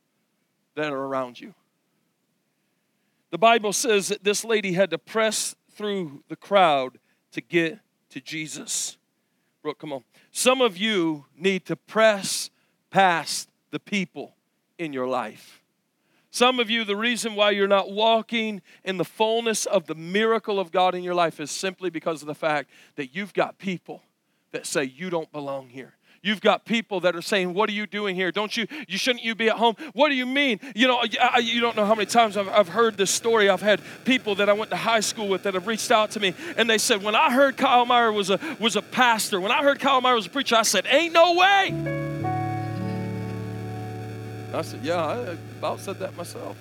that 0.75 0.93
are 0.93 1.05
around 1.05 1.39
you. 1.41 1.55
The 3.31 3.39
Bible 3.39 3.73
says 3.73 4.09
that 4.09 4.23
this 4.23 4.45
lady 4.45 4.73
had 4.73 4.91
to 4.91 4.99
press 4.99 5.55
through 5.71 6.23
the 6.29 6.35
crowd 6.35 6.99
to 7.31 7.41
get 7.41 7.79
to 8.15 8.21
Jesus. 8.21 8.97
Brooke, 9.61 9.77
come 9.77 9.91
on. 9.91 10.05
Some 10.31 10.61
of 10.61 10.77
you 10.77 11.25
need 11.37 11.65
to 11.65 11.75
press 11.75 12.49
past 12.89 13.49
the 13.71 13.79
people 13.79 14.35
in 14.77 14.93
your 14.93 15.05
life. 15.05 15.61
Some 16.31 16.61
of 16.61 16.69
you, 16.69 16.85
the 16.85 16.95
reason 16.95 17.35
why 17.35 17.51
you're 17.51 17.67
not 17.67 17.91
walking 17.91 18.61
in 18.85 18.95
the 18.95 19.03
fullness 19.03 19.65
of 19.65 19.87
the 19.87 19.95
miracle 19.95 20.61
of 20.61 20.71
God 20.71 20.95
in 20.95 21.03
your 21.03 21.13
life 21.13 21.41
is 21.41 21.51
simply 21.51 21.89
because 21.89 22.21
of 22.21 22.27
the 22.27 22.35
fact 22.35 22.69
that 22.95 23.13
you've 23.13 23.33
got 23.33 23.57
people 23.57 24.01
that 24.53 24.65
say 24.65 24.85
you 24.85 25.09
don't 25.09 25.31
belong 25.33 25.67
here. 25.67 25.95
You've 26.25 26.41
got 26.41 26.65
people 26.65 27.01
that 27.01 27.15
are 27.15 27.21
saying, 27.21 27.53
"What 27.53 27.69
are 27.69 27.73
you 27.73 27.85
doing 27.85 28.15
here? 28.15 28.31
Don't 28.31 28.57
you? 28.57 28.65
You 28.87 28.97
shouldn't 28.97 29.23
you 29.23 29.35
be 29.35 29.47
at 29.47 29.57
home? 29.57 29.75
What 29.93 30.09
do 30.09 30.15
you 30.15 30.25
mean? 30.25 30.59
You 30.73 30.87
know, 30.87 31.03
I, 31.21 31.37
you 31.37 31.61
don't 31.61 31.75
know 31.75 31.85
how 31.85 31.93
many 31.93 32.07
times 32.07 32.35
I've, 32.35 32.49
I've 32.49 32.69
heard 32.69 32.97
this 32.97 33.11
story. 33.11 33.47
I've 33.47 33.61
had 33.61 33.79
people 34.05 34.33
that 34.35 34.49
I 34.49 34.53
went 34.53 34.71
to 34.71 34.75
high 34.75 35.01
school 35.01 35.27
with 35.27 35.43
that 35.43 35.53
have 35.53 35.67
reached 35.67 35.91
out 35.91 36.09
to 36.11 36.19
me, 36.19 36.33
and 36.57 36.67
they 36.67 36.79
said, 36.79 37.03
"When 37.03 37.13
I 37.15 37.31
heard 37.31 37.57
Kyle 37.57 37.85
Meyer 37.85 38.11
was 38.11 38.31
a 38.31 38.39
was 38.59 38.75
a 38.75 38.81
pastor, 38.81 39.39
when 39.39 39.51
I 39.51 39.61
heard 39.61 39.79
Kyle 39.79 40.01
Meyer 40.01 40.15
was 40.15 40.25
a 40.25 40.31
preacher, 40.31 40.55
I 40.55 40.63
said, 40.63 40.87
ain't 40.89 41.13
no 41.13 41.35
way." 41.35 42.25
I 44.51 44.61
said, 44.63 44.83
"Yeah, 44.83 45.05
I 45.05 45.37
about 45.59 45.79
said 45.79 45.99
that 45.99 46.17
myself." 46.17 46.57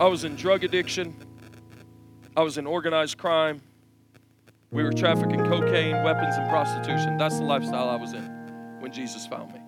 I 0.00 0.06
was 0.06 0.24
in 0.24 0.34
drug 0.34 0.64
addiction. 0.64 1.14
I 2.34 2.40
was 2.40 2.56
in 2.56 2.66
organized 2.66 3.18
crime. 3.18 3.60
We 4.70 4.82
were 4.82 4.92
trafficking 4.92 5.44
cocaine, 5.46 6.02
weapons, 6.04 6.36
and 6.36 6.50
prostitution. 6.50 7.16
That's 7.16 7.38
the 7.38 7.44
lifestyle 7.44 7.88
I 7.88 7.96
was 7.96 8.12
in 8.12 8.24
when 8.80 8.92
Jesus 8.92 9.26
found 9.26 9.52
me. 9.54 9.60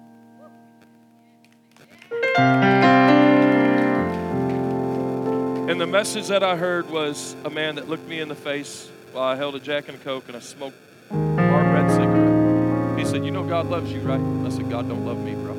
And 5.70 5.80
the 5.80 5.86
message 5.86 6.28
that 6.28 6.42
I 6.42 6.54
heard 6.54 6.90
was 6.90 7.34
a 7.46 7.50
man 7.50 7.76
that 7.76 7.88
looked 7.88 8.06
me 8.06 8.20
in 8.20 8.28
the 8.28 8.34
face 8.34 8.90
while 9.12 9.24
I 9.24 9.36
held 9.36 9.54
a 9.54 9.60
Jack 9.60 9.88
and 9.88 9.96
a 9.96 10.00
Coke 10.00 10.28
and 10.28 10.36
I 10.36 10.40
smoked 10.40 10.76
a 11.10 11.14
hard 11.14 11.66
red 11.72 11.90
cigarette. 11.90 12.98
He 12.98 13.06
said, 13.06 13.24
You 13.24 13.30
know 13.30 13.42
God 13.42 13.70
loves 13.70 13.90
you, 13.90 14.00
right? 14.00 14.20
I 14.20 14.50
said, 14.50 14.68
God 14.68 14.86
don't 14.86 15.06
love 15.06 15.18
me, 15.18 15.34
bro. 15.34 15.56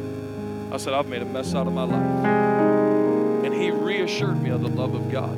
I 0.72 0.78
said, 0.78 0.94
I've 0.94 1.08
made 1.08 1.24
a 1.24 1.26
mess 1.26 1.56
out 1.56 1.66
of 1.66 1.74
my 1.74 1.84
life. 1.84 2.26
And 3.44 3.54
he 3.54 3.72
reassured 3.72 4.40
me 4.40 4.52
of 4.52 4.62
the 4.62 4.70
love 4.70 4.94
of 4.94 5.12
God. 5.12 5.36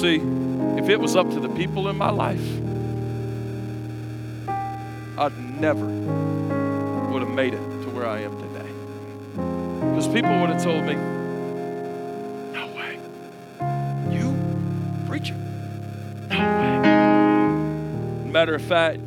See, 0.00 0.16
if 0.78 0.88
it 0.88 0.98
was 0.98 1.14
up 1.16 1.28
to 1.30 1.40
the 1.40 1.48
people 1.50 1.88
in 1.88 1.96
my 1.96 2.10
life, 2.10 2.40
I'd 5.18 5.36
never 5.60 5.86
would 7.10 7.20
have 7.20 7.30
made 7.30 7.52
it 7.52 7.58
to 7.58 7.90
where 7.90 8.06
I 8.06 8.20
am 8.20 8.34
today. 8.40 8.70
Because 9.90 10.06
people 10.06 10.30
would 10.40 10.48
have 10.50 10.62
told 10.62 10.84
me, 10.84 10.94
no 12.54 12.66
way. 12.74 12.98
You, 14.10 14.34
preacher? 15.06 15.34
No 16.30 16.38
way. 16.38 18.30
Matter 18.30 18.54
of 18.54 18.62
fact, 18.62 19.00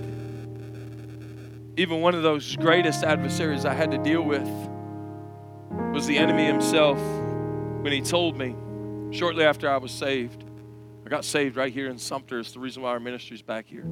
even 1.77 2.01
one 2.01 2.13
of 2.13 2.21
those 2.21 2.55
greatest 2.57 3.03
adversaries 3.03 3.65
I 3.65 3.73
had 3.73 3.89
to 3.91 3.97
deal 3.97 4.21
with 4.21 4.47
was 5.91 6.05
the 6.05 6.19
enemy 6.19 6.45
himself 6.45 6.99
when 7.81 7.91
he 7.91 8.01
told 8.01 8.37
me 8.37 8.55
shortly 9.11 9.43
after 9.43 9.67
I 9.69 9.77
was 9.77 9.91
saved 9.91 10.42
got 11.13 11.23
saved 11.23 11.55
right 11.57 11.71
here 11.71 11.91
in 11.91 11.99
Sumter. 11.99 12.39
It's 12.39 12.53
the 12.53 12.59
reason 12.59 12.81
why 12.81 12.89
our 12.89 12.99
ministry's 12.99 13.43
back 13.43 13.67
here. 13.67 13.83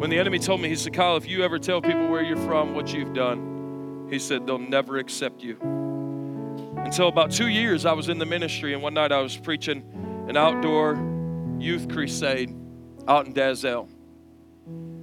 When 0.00 0.10
the 0.10 0.18
enemy 0.18 0.40
told 0.40 0.60
me, 0.60 0.68
he 0.68 0.74
said, 0.74 0.94
Kyle, 0.94 1.16
if 1.16 1.28
you 1.28 1.44
ever 1.44 1.60
tell 1.60 1.80
people 1.80 2.08
where 2.08 2.24
you're 2.24 2.36
from, 2.38 2.74
what 2.74 2.92
you've 2.92 3.14
done, 3.14 4.08
he 4.10 4.18
said, 4.18 4.48
they'll 4.48 4.58
never 4.58 4.98
accept 4.98 5.44
you. 5.44 5.58
Until 6.78 7.06
about 7.06 7.30
two 7.30 7.46
years, 7.46 7.86
I 7.86 7.92
was 7.92 8.08
in 8.08 8.18
the 8.18 8.26
ministry, 8.26 8.74
and 8.74 8.82
one 8.82 8.94
night 8.94 9.12
I 9.12 9.20
was 9.20 9.36
preaching 9.36 9.84
an 10.28 10.36
outdoor 10.36 10.96
youth 11.60 11.88
crusade 11.88 12.52
out 13.06 13.26
in 13.28 13.32
Dalzell. 13.32 13.88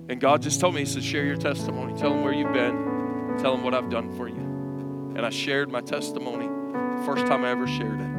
And 0.09 0.19
God 0.19 0.41
just 0.41 0.59
told 0.59 0.75
me, 0.75 0.81
He 0.81 0.85
said, 0.85 1.01
share 1.01 1.23
your 1.23 1.37
testimony. 1.37 1.97
Tell 1.97 2.09
them 2.09 2.25
where 2.25 2.33
you've 2.33 2.51
been. 2.51 3.37
Tell 3.39 3.55
them 3.55 3.63
what 3.63 3.73
I've 3.73 3.89
done 3.89 4.13
for 4.17 4.27
you. 4.27 5.13
And 5.15 5.25
I 5.25 5.29
shared 5.29 5.71
my 5.71 5.79
testimony 5.79 6.47
the 6.47 7.03
first 7.05 7.25
time 7.25 7.45
I 7.45 7.51
ever 7.51 7.67
shared 7.67 8.01
it. 8.01 8.12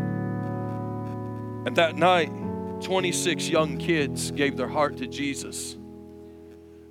And 1.67 1.77
that 1.77 1.97
night, 1.97 2.31
26 2.83 3.49
young 3.49 3.79
kids 3.79 4.31
gave 4.31 4.57
their 4.57 4.69
heart 4.69 4.99
to 4.99 5.07
Jesus. 5.07 5.77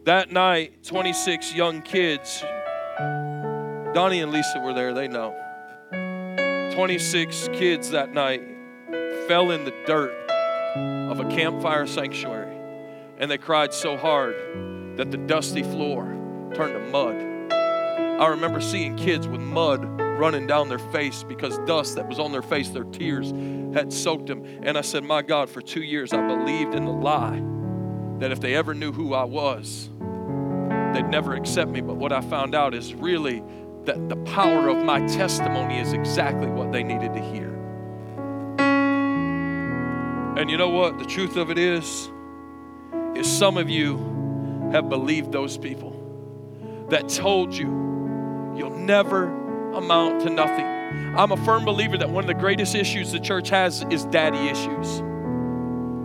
That 0.06 0.32
night, 0.32 0.84
26 0.84 1.54
young 1.54 1.82
kids, 1.82 2.44
Donnie 3.94 4.22
and 4.22 4.32
Lisa 4.32 4.60
were 4.60 4.74
there, 4.74 4.94
they 4.94 5.08
know. 5.08 5.36
26 6.74 7.50
kids 7.54 7.92
that 7.92 8.12
night 8.14 8.42
fell 9.28 9.52
in 9.52 9.64
the 9.64 9.74
dirt 9.86 10.12
of 11.10 11.20
a 11.20 11.30
campfire 11.30 11.86
sanctuary 11.86 12.58
and 13.18 13.30
they 13.30 13.38
cried 13.38 13.74
so 13.74 13.96
hard 13.96 14.36
that 14.98 15.12
the 15.12 15.18
dusty 15.18 15.64
floor 15.64 16.06
turned 16.56 16.74
to 16.74 16.80
mud. 16.92 17.16
I 18.20 18.28
remember 18.28 18.60
seeing 18.60 18.96
kids 18.96 19.28
with 19.28 19.42
mud 19.42 19.82
running 20.24 20.48
down 20.48 20.70
their 20.70 20.80
face 20.80 21.22
because 21.22 21.58
dust 21.68 21.98
that 21.98 22.08
was 22.08 22.18
on 22.18 22.32
their 22.32 22.42
face, 22.42 22.70
their 22.70 22.86
tears 22.86 23.32
had 23.74 23.92
soaked 23.92 24.28
them. 24.28 24.42
And 24.64 24.78
I 24.78 24.82
said, 24.82 25.04
My 25.04 25.22
God, 25.22 25.50
for 25.50 25.62
two 25.62 25.84
years 25.84 26.14
I 26.14 26.26
believed 26.26 26.74
in 26.74 26.86
the 26.86 26.94
lie 26.94 27.44
that 28.20 28.32
if 28.32 28.40
they 28.40 28.56
ever 28.56 28.74
knew 28.74 28.94
who 28.94 29.14
I 29.14 29.26
was, 29.26 29.90
they'd 30.94 31.10
never 31.10 31.34
accept 31.34 31.70
me. 31.72 31.82
But 31.82 31.98
what 31.98 32.14
I 32.14 32.22
found 32.22 32.56
out 32.56 32.74
is 32.74 32.94
really 32.94 33.44
that 33.84 34.08
the 34.08 34.16
power 34.16 34.70
of 34.70 34.82
my 34.82 35.06
testimony 35.08 35.80
is 35.80 35.92
exactly 35.92 36.48
what 36.48 36.72
they 36.72 36.84
needed 36.84 37.14
to 37.16 37.20
hear. 37.20 37.54
And 40.38 40.50
you 40.50 40.56
know 40.56 40.70
what? 40.70 41.00
The 41.00 41.06
truth 41.06 41.36
of 41.36 41.52
it 41.52 41.58
is, 41.58 42.10
is 43.14 43.30
some 43.30 43.58
of 43.58 43.70
you 43.70 44.70
have 44.72 44.88
believed 44.88 45.34
those 45.34 45.58
people 45.58 46.88
that 46.90 47.10
told 47.10 47.54
you 47.54 48.54
you'll 48.56 48.78
never 48.78 49.43
amount 49.76 50.22
to 50.24 50.30
nothing. 50.30 50.66
I'm 51.16 51.32
a 51.32 51.38
firm 51.38 51.66
believer 51.66 51.98
that 51.98 52.10
one 52.10 52.24
of 52.24 52.28
the 52.28 52.34
greatest 52.34 52.76
issues 52.76 53.12
the 53.12 53.20
church 53.20 53.50
has 53.50 53.84
is 53.90 54.06
daddy 54.06 54.50
issues. 54.50 55.04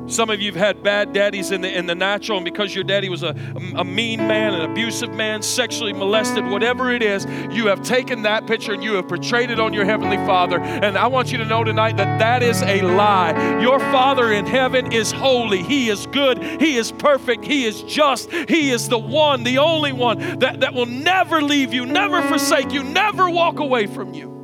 Some 0.08 0.30
of 0.30 0.40
you 0.40 0.50
have 0.52 0.60
had 0.60 0.82
bad 0.82 1.12
daddies 1.12 1.50
in 1.50 1.60
the, 1.60 1.76
in 1.76 1.84
the 1.84 1.94
natural, 1.94 2.38
and 2.38 2.44
because 2.44 2.74
your 2.74 2.82
daddy 2.82 3.10
was 3.10 3.22
a, 3.22 3.36
a 3.76 3.84
mean 3.84 4.26
man, 4.26 4.54
an 4.54 4.70
abusive 4.70 5.12
man, 5.12 5.42
sexually 5.42 5.92
molested, 5.92 6.46
whatever 6.46 6.90
it 6.90 7.02
is, 7.02 7.26
you 7.50 7.66
have 7.66 7.82
taken 7.82 8.22
that 8.22 8.46
picture 8.46 8.72
and 8.72 8.82
you 8.82 8.94
have 8.94 9.06
portrayed 9.06 9.50
it 9.50 9.60
on 9.60 9.74
your 9.74 9.84
Heavenly 9.84 10.16
Father. 10.18 10.60
And 10.60 10.96
I 10.96 11.08
want 11.08 11.30
you 11.30 11.36
to 11.38 11.44
know 11.44 11.62
tonight 11.62 11.98
that 11.98 12.18
that 12.20 12.42
is 12.42 12.62
a 12.62 12.80
lie. 12.80 13.60
Your 13.60 13.78
Father 13.78 14.32
in 14.32 14.46
heaven 14.46 14.92
is 14.92 15.12
holy, 15.12 15.62
He 15.62 15.90
is 15.90 16.06
good, 16.06 16.42
He 16.42 16.78
is 16.78 16.90
perfect, 16.90 17.44
He 17.44 17.66
is 17.66 17.82
just, 17.82 18.32
He 18.32 18.70
is 18.70 18.88
the 18.88 18.98
one, 18.98 19.44
the 19.44 19.58
only 19.58 19.92
one 19.92 20.38
that, 20.38 20.60
that 20.60 20.72
will 20.72 20.86
never 20.86 21.42
leave 21.42 21.74
you, 21.74 21.84
never 21.84 22.22
forsake 22.22 22.72
you, 22.72 22.82
never 22.82 23.28
walk 23.28 23.58
away 23.58 23.86
from 23.86 24.14
you. 24.14 24.36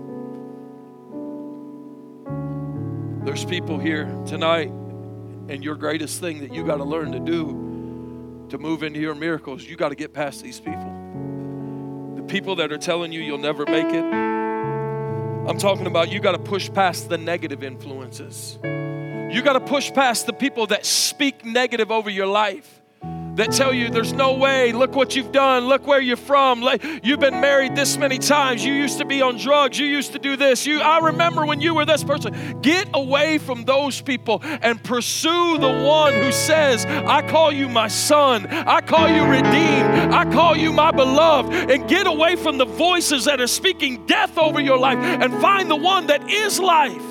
There's 3.25 3.47
people 3.47 3.79
here 3.79 4.05
tonight 4.27 4.71
and 5.49 5.65
your 5.65 5.75
greatest 5.75 6.21
thing 6.21 6.41
that 6.41 6.55
you 6.55 6.65
got 6.65 6.77
to 6.77 6.85
learn 6.85 7.13
to 7.13 7.21
do 7.21 8.47
to 8.51 8.59
move 8.59 8.83
into 8.83 9.01
your 9.01 9.15
miracles, 9.15 9.65
you 9.65 9.77
got 9.77 9.89
to 9.89 9.95
get 9.95 10.13
past 10.13 10.43
these 10.43 10.61
people. 10.61 12.15
The 12.17 12.23
people 12.23 12.57
that 12.57 12.73
are 12.73 12.79
telling 12.79 13.13
you 13.13 13.21
you'll 13.21 13.39
never 13.39 13.65
make 13.67 13.87
it. 13.87 14.05
I'm 14.05 15.59
talking 15.59 15.87
about 15.87 16.11
you 16.11 16.21
got 16.21 16.33
to 16.33 16.39
push 16.39 16.73
past 16.73 17.09
the 17.09 17.19
negative 17.19 17.63
influences. 17.63 18.59
You 18.63 19.43
got 19.43 19.55
to 19.55 19.61
push 19.61 19.93
past 19.93 20.27
the 20.27 20.33
people 20.33 20.67
that 20.69 20.87
speak 20.87 21.45
negative 21.45 21.91
over 21.91 22.09
your 22.09 22.27
life 22.27 22.81
that 23.35 23.53
tell 23.53 23.73
you 23.73 23.91
there's 23.91 24.13
no 24.13 24.35
way, 24.35 24.73
look 24.73 24.95
what 24.95 25.17
you've 25.17 25.33
done, 25.33 25.67
look 25.67 25.87
where 25.87 26.01
you're 26.01 26.17
from. 26.17 26.67
You've 27.03 27.21
been 27.21 27.41
married 27.41 27.75
this 27.75 27.97
many 27.97 28.19
times. 28.19 28.65
You 28.65 28.73
used 28.73 28.99
to 28.99 29.05
be 29.05 29.23
on 29.23 29.39
drugs. 29.39 29.79
You 29.79 29.87
used 29.87 30.13
to 30.13 30.19
do 30.19 30.37
this. 30.37 30.67
You 30.67 30.81
I 30.81 30.99
remember 30.99 31.45
when 31.45 31.61
you 31.61 31.75
were 31.75 31.85
this 31.85 32.05
person. 32.05 32.61
Get 32.61 32.89
away 32.95 33.39
from 33.39 33.65
those 33.65 34.01
people 34.01 34.41
and 34.43 34.83
pursue 34.83 35.59
the 35.59 35.83
one 35.85 36.13
who 36.13 36.33
says, 36.33 36.87
"I 36.87 37.23
call 37.23 37.53
you 37.53 37.69
my 37.69 37.89
son. 37.89 38.47
I 38.47 38.81
call 38.81 39.09
you 39.09 39.25
redeemed. 39.25 40.13
I 40.13 40.31
call 40.33 40.57
you 40.57 40.73
my 40.73 40.91
beloved." 40.91 41.71
And 41.71 41.89
get 41.89 42.07
away 42.07 42.37
from 42.37 42.59
the 42.59 42.65
voices 42.65 43.25
that 43.25 43.41
are 43.41 43.47
speaking 43.47 44.07
death 44.07 44.39
over 44.39 44.61
your 44.61 44.79
life 44.79 44.99
and 44.99 45.33
find 45.41 45.71
the 45.71 45.77
one 45.77 46.07
that 46.07 46.31
is 46.31 46.61
life. 46.61 47.03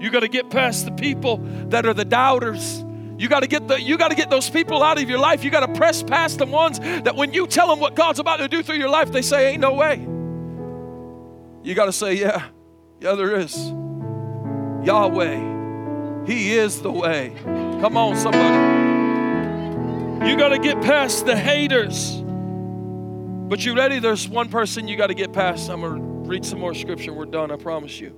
You 0.00 0.10
got 0.10 0.20
to 0.20 0.28
get 0.28 0.50
past 0.50 0.84
the 0.84 0.92
people 0.92 1.40
that 1.70 1.86
are 1.86 1.94
the 1.94 2.04
doubters 2.04 2.84
you 3.18 3.28
got 3.28 3.40
to 3.40 3.46
get 3.46 3.66
the 3.68 3.80
you 3.80 3.98
got 3.98 4.08
to 4.08 4.14
get 4.14 4.30
those 4.30 4.48
people 4.48 4.82
out 4.82 5.00
of 5.00 5.08
your 5.08 5.18
life. 5.18 5.42
You 5.42 5.50
got 5.50 5.66
to 5.66 5.72
press 5.74 6.02
past 6.02 6.38
the 6.38 6.46
ones 6.46 6.78
that 6.78 7.16
when 7.16 7.34
you 7.34 7.46
tell 7.46 7.68
them 7.68 7.80
what 7.80 7.96
God's 7.96 8.20
about 8.20 8.36
to 8.38 8.48
do 8.48 8.62
through 8.62 8.76
your 8.76 8.88
life, 8.88 9.10
they 9.10 9.22
say 9.22 9.52
ain't 9.52 9.60
no 9.60 9.74
way. 9.74 10.06
You 11.62 11.74
got 11.74 11.86
to 11.86 11.92
say, 11.92 12.14
yeah. 12.14 12.46
Yeah, 13.00 13.14
there 13.14 13.36
is. 13.36 13.54
Yahweh. 14.84 16.26
He 16.26 16.56
is 16.56 16.80
the 16.82 16.90
way. 16.90 17.32
Come 17.44 17.96
on 17.96 18.16
somebody. 18.16 18.78
You 20.28 20.36
got 20.36 20.48
to 20.48 20.58
get 20.58 20.80
past 20.82 21.26
the 21.26 21.36
haters. 21.36 22.22
But 23.48 23.64
you 23.64 23.74
ready? 23.76 23.98
There's 23.98 24.28
one 24.28 24.48
person 24.48 24.88
you 24.88 24.96
got 24.96 25.06
to 25.08 25.14
get 25.14 25.32
past. 25.32 25.70
I'm 25.70 25.80
going 25.80 25.96
to 25.96 26.28
read 26.28 26.44
some 26.44 26.58
more 26.60 26.74
scripture. 26.74 27.12
We're 27.12 27.26
done, 27.26 27.50
I 27.50 27.56
promise 27.56 27.98
you. 28.00 28.14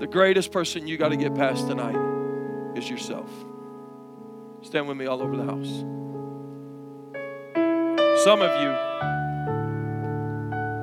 The 0.00 0.06
greatest 0.06 0.52
person 0.52 0.86
you 0.86 0.96
got 0.96 1.08
to 1.08 1.16
get 1.16 1.34
past 1.34 1.66
tonight 1.66 1.96
is 2.76 2.88
yourself. 2.88 3.30
Stand 4.68 4.86
with 4.86 4.98
me 4.98 5.06
all 5.06 5.22
over 5.22 5.34
the 5.34 5.44
house. 5.44 5.80
Some 8.22 8.42
of 8.42 8.50
you, 8.60 8.68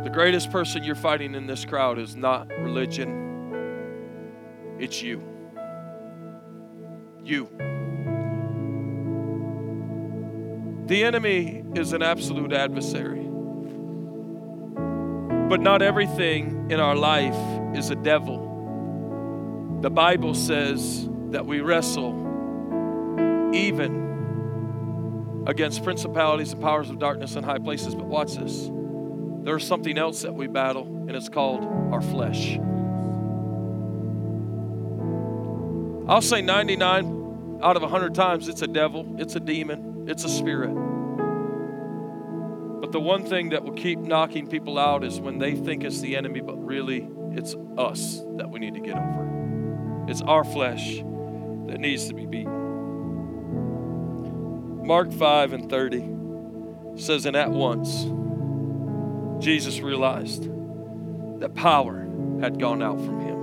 the 0.03 0.09
greatest 0.11 0.51
person 0.51 0.83
you're 0.83 0.95
fighting 0.95 1.35
in 1.35 1.45
this 1.45 1.65
crowd 1.65 1.99
is 1.99 2.15
not 2.15 2.47
religion, 2.47 3.21
it's 4.79 5.03
you. 5.03 5.21
You. 7.23 7.47
The 10.87 11.03
enemy 11.03 11.63
is 11.75 11.93
an 11.93 12.01
absolute 12.01 12.53
adversary. 12.53 13.27
But 15.47 15.61
not 15.61 15.83
everything 15.83 16.71
in 16.71 16.79
our 16.79 16.95
life 16.95 17.37
is 17.77 17.91
a 17.91 17.95
devil. 17.95 19.77
The 19.83 19.91
Bible 19.91 20.33
says 20.33 21.07
that 21.29 21.45
we 21.45 21.59
wrestle 21.59 22.24
even 23.53 25.43
against 25.47 25.83
principalities 25.83 26.53
and 26.53 26.61
powers 26.61 26.89
of 26.89 26.99
darkness 26.99 27.35
in 27.35 27.43
high 27.43 27.59
places. 27.59 27.93
But 27.95 28.05
watch 28.05 28.35
this 28.35 28.69
there's 29.45 29.65
something 29.65 29.97
else 29.97 30.23
that 30.23 30.33
we 30.33 30.47
battle, 30.47 30.87
and 31.07 31.11
it's 31.11 31.29
called 31.29 31.63
our 31.93 32.01
flesh. 32.01 32.57
I'll 36.07 36.21
say 36.21 36.41
99 36.41 37.59
out 37.61 37.75
of 37.75 37.83
100 37.83 38.15
times 38.15 38.47
it's 38.47 38.63
a 38.63 38.67
devil, 38.67 39.15
it's 39.19 39.35
a 39.35 39.39
demon, 39.39 40.05
it's 40.07 40.23
a 40.23 40.29
spirit. 40.29 40.73
But 42.81 42.91
the 42.91 42.99
one 42.99 43.23
thing 43.23 43.49
that 43.49 43.63
will 43.63 43.73
keep 43.73 43.99
knocking 43.99 44.47
people 44.47 44.79
out 44.79 45.03
is 45.03 45.19
when 45.19 45.37
they 45.37 45.53
think 45.53 45.83
it's 45.83 45.99
the 45.99 46.15
enemy, 46.15 46.41
but 46.41 46.55
really 46.55 47.07
it's 47.31 47.55
us 47.77 48.21
that 48.37 48.49
we 48.49 48.59
need 48.59 48.73
to 48.73 48.79
get 48.79 48.97
over. 48.97 50.05
It's 50.07 50.21
our 50.21 50.43
flesh 50.43 50.97
that 51.67 51.79
needs 51.79 52.07
to 52.07 52.15
be 52.15 52.25
beaten. 52.25 52.64
Mark 54.85 55.11
5 55.11 55.53
and 55.53 55.67
30 55.67 57.01
says, 57.01 57.25
And 57.25 57.35
at 57.35 57.49
once 57.49 58.05
Jesus 59.43 59.79
realized 59.79 60.43
that 61.39 61.55
power 61.55 62.07
had 62.39 62.59
gone 62.59 62.83
out 62.83 62.97
from 62.99 63.19
him. 63.19 63.35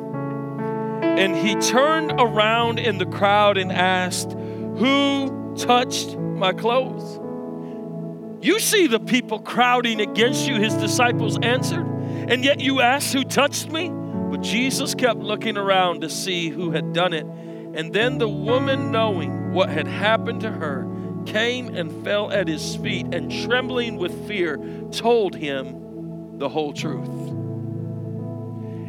And 1.18 1.37
he 1.37 1.57
turned 1.57 2.12
around 2.12 2.78
in 2.78 2.98
the 2.98 3.07
crowd 3.07 3.59
and 3.59 3.72
asked, 3.72 4.31
Who 4.33 5.57
touched 5.57 6.16
my 6.16 6.52
clothes? 6.52 7.18
You 8.40 8.61
see 8.61 8.87
the 8.87 9.00
people 9.00 9.40
crowding 9.40 10.00
against 10.00 10.46
you, 10.46 10.61
his 10.61 10.74
disciples 10.74 11.38
answered, 11.42 11.87
and 12.28 12.44
yet 12.44 12.61
you 12.61 12.81
ask, 12.81 13.12
Who 13.12 13.24
touched 13.24 13.68
me? 13.68 13.88
But 13.88 14.42
Jesus 14.42 14.94
kept 14.94 15.18
looking 15.18 15.57
around 15.57 16.02
to 16.02 16.09
see 16.09 16.50
who 16.50 16.70
had 16.70 16.92
done 16.92 17.12
it. 17.12 17.26
And 17.74 17.92
then 17.92 18.18
the 18.18 18.28
woman, 18.28 18.92
knowing 18.92 19.52
what 19.52 19.70
had 19.70 19.88
happened 19.88 20.42
to 20.42 20.50
her, 20.50 20.87
came 21.27 21.75
and 21.75 22.05
fell 22.05 22.31
at 22.31 22.49
his 22.49 22.77
feet 22.77 23.15
and 23.15 23.31
trembling 23.45 23.97
with 23.97 24.27
fear 24.27 24.59
told 24.91 25.35
him 25.35 26.39
the 26.39 26.49
whole 26.49 26.73
truth. 26.73 27.09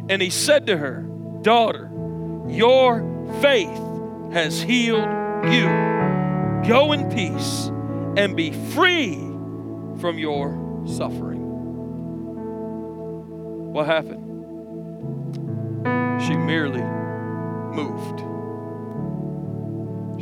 And 0.08 0.20
he 0.20 0.30
said 0.30 0.66
to 0.66 0.76
her, 0.76 1.06
Daughter, 1.42 1.90
your 2.48 3.02
faith 3.40 3.80
has 4.32 4.60
healed 4.60 5.08
you. 5.44 5.66
Go 6.66 6.92
in 6.92 7.10
peace 7.10 7.70
and 8.16 8.36
be 8.36 8.52
free 8.72 9.14
from 10.00 10.18
your 10.18 10.82
suffering. 10.86 11.40
What 13.72 13.86
happened? 13.86 14.22
She 16.22 16.36
merely 16.36 16.82
moved. 17.74 18.20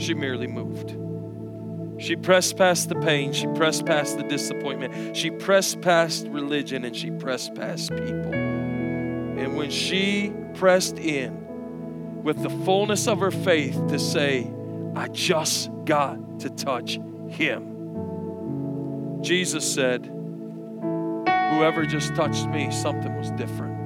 she 0.01 0.14
merely 0.14 0.46
moved. 0.46 0.96
She 2.02 2.16
pressed 2.16 2.56
past 2.56 2.88
the 2.88 2.96
pain, 2.96 3.32
she 3.32 3.46
pressed 3.46 3.86
past 3.86 4.16
the 4.16 4.24
disappointment, 4.24 5.16
she 5.16 5.30
pressed 5.30 5.80
past 5.82 6.26
religion, 6.26 6.84
and 6.84 6.96
she 6.96 7.12
pressed 7.12 7.54
past 7.54 7.90
people. 7.90 8.34
And 8.34 9.56
when 9.56 9.70
she 9.70 10.32
pressed 10.54 10.98
in 10.98 12.24
with 12.24 12.42
the 12.42 12.50
fullness 12.64 13.06
of 13.06 13.20
her 13.20 13.30
faith 13.30 13.80
to 13.86 14.00
say, 14.00 14.50
I 14.96 15.06
just 15.08 15.70
got 15.84 16.40
to 16.40 16.50
touch 16.50 16.98
him, 17.28 19.20
Jesus 19.22 19.72
said, 19.72 20.04
Whoever 20.06 21.86
just 21.86 22.16
touched 22.16 22.48
me, 22.48 22.72
something 22.72 23.16
was 23.16 23.30
different. 23.32 23.81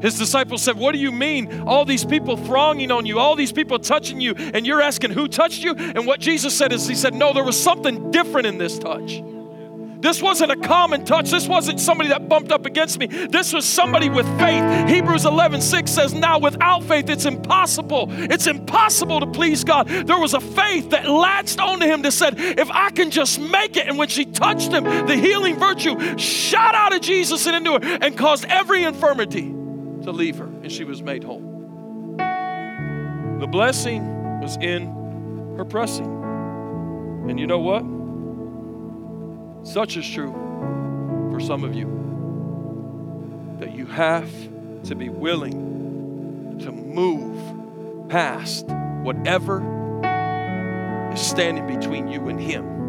His 0.00 0.18
disciples 0.18 0.62
said, 0.62 0.76
What 0.76 0.92
do 0.92 0.98
you 0.98 1.12
mean? 1.12 1.62
All 1.68 1.84
these 1.84 2.04
people 2.04 2.36
thronging 2.36 2.90
on 2.90 3.06
you, 3.06 3.18
all 3.18 3.36
these 3.36 3.52
people 3.52 3.78
touching 3.78 4.20
you, 4.20 4.34
and 4.36 4.66
you're 4.66 4.82
asking 4.82 5.10
who 5.10 5.28
touched 5.28 5.62
you? 5.62 5.74
And 5.74 6.06
what 6.06 6.20
Jesus 6.20 6.56
said 6.56 6.72
is, 6.72 6.86
He 6.86 6.94
said, 6.94 7.14
No, 7.14 7.32
there 7.32 7.44
was 7.44 7.60
something 7.60 8.10
different 8.10 8.46
in 8.46 8.58
this 8.58 8.78
touch. 8.78 9.22
This 10.00 10.22
wasn't 10.22 10.50
a 10.52 10.56
common 10.56 11.04
touch. 11.04 11.30
This 11.30 11.46
wasn't 11.46 11.78
somebody 11.78 12.08
that 12.08 12.28
bumped 12.28 12.52
up 12.52 12.64
against 12.64 12.98
me. 12.98 13.06
This 13.06 13.52
was 13.52 13.66
somebody 13.66 14.08
with 14.08 14.26
faith. 14.38 14.88
Hebrews 14.88 15.26
11 15.26 15.60
6 15.60 15.90
says, 15.90 16.14
Now 16.14 16.38
without 16.38 16.84
faith, 16.84 17.10
it's 17.10 17.26
impossible. 17.26 18.06
It's 18.10 18.46
impossible 18.46 19.20
to 19.20 19.26
please 19.26 19.62
God. 19.62 19.88
There 19.88 20.18
was 20.18 20.32
a 20.32 20.40
faith 20.40 20.90
that 20.90 21.08
latched 21.08 21.60
onto 21.60 21.84
him 21.84 22.02
that 22.02 22.12
said, 22.12 22.34
If 22.38 22.70
I 22.70 22.90
can 22.90 23.10
just 23.10 23.38
make 23.38 23.76
it. 23.76 23.86
And 23.86 23.98
when 23.98 24.08
she 24.08 24.24
touched 24.24 24.72
him, 24.72 24.84
the 24.84 25.16
healing 25.16 25.56
virtue 25.56 26.16
shot 26.16 26.74
out 26.74 26.94
of 26.94 27.02
Jesus 27.02 27.46
and 27.46 27.56
into 27.56 27.72
her 27.72 27.98
and 28.00 28.16
caused 28.16 28.46
every 28.46 28.84
infirmity 28.84 29.59
to 30.02 30.12
leave 30.12 30.38
her, 30.38 30.46
and 30.46 30.70
she 30.70 30.84
was 30.84 31.02
made 31.02 31.24
whole. 31.24 31.40
The 33.38 33.46
blessing 33.46 34.40
was 34.40 34.56
in 34.56 35.54
her 35.56 35.64
pressing. 35.64 36.06
And 37.28 37.38
you 37.38 37.46
know 37.46 37.58
what? 37.58 37.84
Such 39.66 39.96
is 39.96 40.08
true 40.08 40.32
for 41.30 41.40
some 41.40 41.64
of 41.64 41.74
you 41.74 41.86
that 43.60 43.74
you 43.74 43.86
have 43.86 44.30
to 44.84 44.94
be 44.94 45.08
willing 45.08 46.58
to 46.60 46.72
move 46.72 48.08
past 48.08 48.66
whatever 49.02 49.62
is 51.12 51.20
standing 51.20 51.66
between 51.66 52.08
you 52.08 52.28
and 52.28 52.40
Him 52.40 52.79